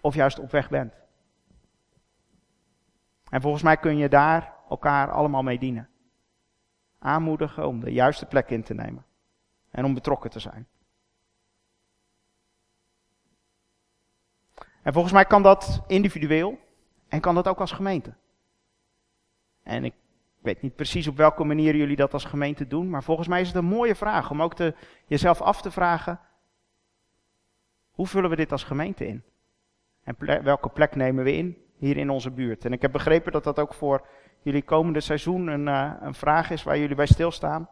of 0.00 0.14
juist 0.14 0.38
op 0.38 0.50
weg 0.50 0.68
bent. 0.68 0.94
En 3.30 3.40
volgens 3.40 3.62
mij 3.62 3.76
kun 3.76 3.96
je 3.96 4.08
daar 4.08 4.54
elkaar 4.68 5.10
allemaal 5.10 5.42
mee 5.42 5.58
dienen. 5.58 5.88
Aanmoedigen 6.98 7.66
om 7.66 7.80
de 7.80 7.92
juiste 7.92 8.26
plek 8.26 8.50
in 8.50 8.62
te 8.62 8.74
nemen 8.74 9.04
en 9.70 9.84
om 9.84 9.94
betrokken 9.94 10.30
te 10.30 10.40
zijn. 10.40 10.66
En 14.86 14.92
volgens 14.92 15.12
mij 15.12 15.24
kan 15.24 15.42
dat 15.42 15.82
individueel 15.86 16.58
en 17.08 17.20
kan 17.20 17.34
dat 17.34 17.48
ook 17.48 17.60
als 17.60 17.72
gemeente. 17.72 18.14
En 19.62 19.84
ik 19.84 19.94
weet 20.40 20.62
niet 20.62 20.76
precies 20.76 21.06
op 21.06 21.16
welke 21.16 21.44
manier 21.44 21.76
jullie 21.76 21.96
dat 21.96 22.12
als 22.12 22.24
gemeente 22.24 22.66
doen, 22.66 22.90
maar 22.90 23.02
volgens 23.02 23.28
mij 23.28 23.40
is 23.40 23.46
het 23.46 23.56
een 23.56 23.64
mooie 23.64 23.94
vraag 23.94 24.30
om 24.30 24.42
ook 24.42 24.54
te, 24.54 24.74
jezelf 25.06 25.40
af 25.40 25.62
te 25.62 25.70
vragen, 25.70 26.20
hoe 27.90 28.06
vullen 28.06 28.30
we 28.30 28.36
dit 28.36 28.52
als 28.52 28.64
gemeente 28.64 29.06
in? 29.06 29.22
En 30.02 30.16
welke 30.44 30.68
plek 30.68 30.94
nemen 30.94 31.24
we 31.24 31.32
in 31.32 31.56
hier 31.76 31.96
in 31.96 32.10
onze 32.10 32.30
buurt? 32.30 32.64
En 32.64 32.72
ik 32.72 32.82
heb 32.82 32.92
begrepen 32.92 33.32
dat 33.32 33.44
dat 33.44 33.58
ook 33.58 33.74
voor 33.74 34.06
jullie 34.42 34.62
komende 34.62 35.00
seizoen 35.00 35.46
een, 35.46 35.66
uh, 35.66 35.92
een 36.00 36.14
vraag 36.14 36.50
is 36.50 36.62
waar 36.62 36.78
jullie 36.78 36.96
bij 36.96 37.06
stilstaan. 37.06 37.68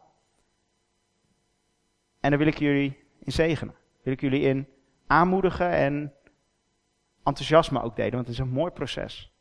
En 2.20 2.30
daar 2.30 2.38
wil 2.38 2.48
ik 2.48 2.58
jullie 2.58 2.98
in 3.18 3.32
zegenen. 3.32 3.74
Wil 4.02 4.12
ik 4.12 4.20
jullie 4.20 4.42
in 4.42 4.68
aanmoedigen 5.06 5.70
en 5.70 6.12
enthousiasme 7.24 7.82
ook 7.82 7.96
delen, 7.96 8.12
want 8.12 8.26
het 8.26 8.34
is 8.34 8.42
een 8.42 8.48
mooi 8.48 8.70
proces. 8.70 9.32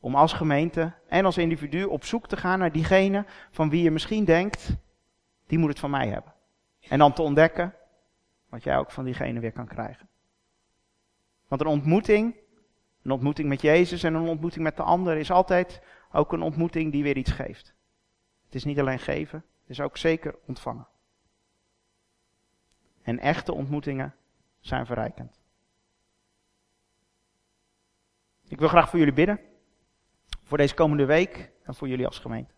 Om 0.00 0.14
als 0.14 0.32
gemeente 0.32 0.92
en 1.08 1.24
als 1.24 1.38
individu 1.38 1.84
op 1.84 2.04
zoek 2.04 2.28
te 2.28 2.36
gaan 2.36 2.58
naar 2.58 2.72
diegene 2.72 3.24
van 3.50 3.70
wie 3.70 3.82
je 3.82 3.90
misschien 3.90 4.24
denkt, 4.24 4.76
die 5.46 5.58
moet 5.58 5.68
het 5.68 5.78
van 5.78 5.90
mij 5.90 6.08
hebben. 6.08 6.32
En 6.88 6.98
dan 6.98 7.12
te 7.12 7.22
ontdekken 7.22 7.74
wat 8.48 8.62
jij 8.62 8.78
ook 8.78 8.90
van 8.90 9.04
diegene 9.04 9.40
weer 9.40 9.52
kan 9.52 9.66
krijgen. 9.66 10.08
Want 11.48 11.60
een 11.60 11.66
ontmoeting, 11.66 12.36
een 13.02 13.10
ontmoeting 13.10 13.48
met 13.48 13.60
Jezus 13.60 14.02
en 14.02 14.14
een 14.14 14.28
ontmoeting 14.28 14.64
met 14.64 14.76
de 14.76 14.82
ander 14.82 15.16
is 15.16 15.30
altijd 15.30 15.82
ook 16.12 16.32
een 16.32 16.42
ontmoeting 16.42 16.92
die 16.92 17.02
weer 17.02 17.16
iets 17.16 17.30
geeft. 17.30 17.74
Het 18.44 18.54
is 18.54 18.64
niet 18.64 18.80
alleen 18.80 18.98
geven, 18.98 19.44
het 19.60 19.70
is 19.70 19.80
ook 19.80 19.96
zeker 19.96 20.34
ontvangen. 20.46 20.86
En 23.02 23.18
echte 23.18 23.52
ontmoetingen 23.52 24.14
zijn 24.60 24.86
verrijkend. 24.86 25.41
Ik 28.52 28.58
wil 28.58 28.68
graag 28.68 28.88
voor 28.88 28.98
jullie 28.98 29.14
bidden. 29.14 29.40
Voor 30.42 30.58
deze 30.58 30.74
komende 30.74 31.04
week 31.04 31.52
en 31.62 31.74
voor 31.74 31.88
jullie 31.88 32.06
als 32.06 32.18
gemeente. 32.18 32.52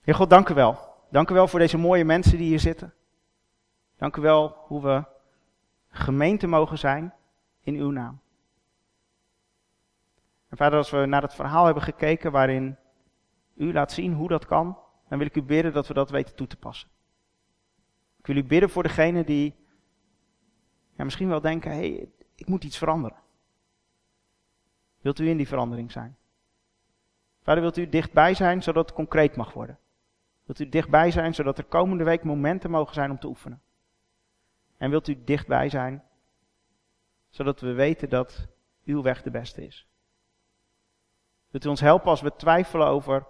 Heer 0.00 0.14
God, 0.14 0.30
dank 0.30 0.48
u 0.48 0.54
wel. 0.54 0.78
Dank 1.10 1.30
u 1.30 1.34
wel 1.34 1.48
voor 1.48 1.58
deze 1.58 1.78
mooie 1.78 2.04
mensen 2.04 2.38
die 2.38 2.46
hier 2.46 2.60
zitten. 2.60 2.94
Dank 3.96 4.16
u 4.16 4.20
wel 4.20 4.48
hoe 4.48 4.82
we 4.82 5.04
gemeente 5.88 6.46
mogen 6.46 6.78
zijn 6.78 7.14
in 7.60 7.74
uw 7.74 7.90
naam. 7.90 8.20
En 10.48 10.56
vader, 10.56 10.78
als 10.78 10.90
we 10.90 11.06
naar 11.06 11.22
het 11.22 11.34
verhaal 11.34 11.64
hebben 11.64 11.82
gekeken 11.82 12.32
waarin 12.32 12.76
u 13.54 13.72
laat 13.72 13.92
zien 13.92 14.12
hoe 14.12 14.28
dat 14.28 14.46
kan, 14.46 14.78
dan 15.08 15.18
wil 15.18 15.26
ik 15.26 15.36
u 15.36 15.42
bidden 15.42 15.72
dat 15.72 15.86
we 15.86 15.94
dat 15.94 16.10
weten 16.10 16.34
toe 16.34 16.46
te 16.46 16.56
passen. 16.56 16.88
Ik 18.18 18.26
wil 18.26 18.36
u 18.36 18.44
bidden 18.44 18.70
voor 18.70 18.82
degene 18.82 19.24
die 19.24 19.54
ja, 20.96 21.04
misschien 21.04 21.28
wel 21.28 21.40
denken, 21.40 21.70
hé, 21.70 21.94
hey, 21.94 22.10
ik 22.36 22.48
moet 22.48 22.64
iets 22.64 22.78
veranderen. 22.78 23.18
Wilt 25.00 25.18
u 25.18 25.28
in 25.28 25.36
die 25.36 25.48
verandering 25.48 25.92
zijn? 25.92 26.16
Vader, 27.42 27.62
wilt 27.62 27.76
u 27.76 27.88
dichtbij 27.88 28.34
zijn 28.34 28.62
zodat 28.62 28.86
het 28.86 28.94
concreet 28.94 29.36
mag 29.36 29.52
worden? 29.52 29.78
Wilt 30.44 30.60
u 30.60 30.68
dichtbij 30.68 31.10
zijn 31.10 31.34
zodat 31.34 31.58
er 31.58 31.64
komende 31.64 32.04
week 32.04 32.24
momenten 32.24 32.70
mogen 32.70 32.94
zijn 32.94 33.10
om 33.10 33.18
te 33.18 33.26
oefenen? 33.26 33.62
En 34.76 34.90
wilt 34.90 35.08
u 35.08 35.24
dichtbij 35.24 35.68
zijn 35.68 36.04
zodat 37.28 37.60
we 37.60 37.72
weten 37.72 38.08
dat 38.08 38.46
uw 38.84 39.02
weg 39.02 39.22
de 39.22 39.30
beste 39.30 39.66
is? 39.66 39.86
Wilt 41.50 41.64
u 41.64 41.68
ons 41.68 41.80
helpen 41.80 42.10
als 42.10 42.20
we 42.20 42.36
twijfelen 42.36 42.86
over 42.86 43.26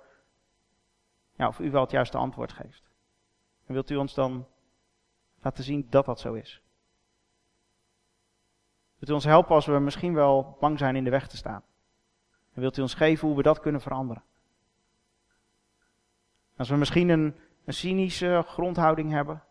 ja, 1.37 1.49
of 1.49 1.59
u 1.59 1.71
wel 1.71 1.81
het 1.81 1.90
juiste 1.90 2.19
antwoord 2.19 2.53
geeft? 2.53 2.90
En 3.66 3.73
wilt 3.73 3.90
u 3.90 3.97
ons 3.97 4.14
dan 4.14 4.47
laten 5.40 5.64
zien 5.64 5.87
dat 5.90 6.05
dat 6.05 6.21
zo 6.21 6.35
is? 6.35 6.62
Wilt 8.99 9.11
u 9.11 9.13
ons 9.13 9.25
helpen 9.25 9.55
als 9.55 9.67
we 9.67 9.79
misschien 9.79 10.15
wel 10.15 10.57
bang 10.61 10.79
zijn 10.79 10.97
in 10.97 11.05
de 11.05 11.11
weg 11.11 11.29
te 11.29 11.37
staan? 11.37 11.63
En 12.53 12.61
wilt 12.61 12.77
u 12.77 12.83
ons 12.83 12.95
geven 12.95 13.29
hoe 13.29 13.37
we 13.37 13.43
dat 13.43 13.61
kunnen 13.61 13.81
veranderen? 13.81 14.23
Als 16.57 16.69
we 16.69 16.77
misschien 16.77 17.09
een, 17.09 17.37
een 17.65 17.75
cynische 17.75 18.45
grondhouding 18.47 19.11
hebben, 19.11 19.43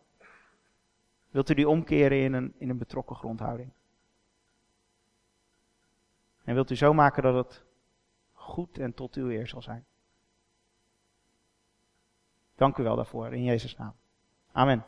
wilt 1.30 1.50
u 1.50 1.54
die 1.54 1.68
omkeren 1.68 2.18
in 2.18 2.32
een, 2.32 2.54
in 2.58 2.70
een 2.70 2.78
betrokken 2.78 3.16
grondhouding? 3.16 3.72
En 6.44 6.54
wilt 6.54 6.70
u 6.70 6.76
zo 6.76 6.92
maken 6.92 7.22
dat 7.22 7.34
het 7.34 7.64
goed 8.32 8.78
en 8.78 8.94
tot 8.94 9.14
uw 9.14 9.30
eer 9.30 9.48
zal 9.48 9.62
zijn? 9.62 9.86
Dank 12.54 12.76
u 12.76 12.82
wel 12.82 12.96
daarvoor, 12.96 13.32
in 13.32 13.44
Jezus' 13.44 13.76
naam. 13.76 13.94
Amen. 14.52 14.84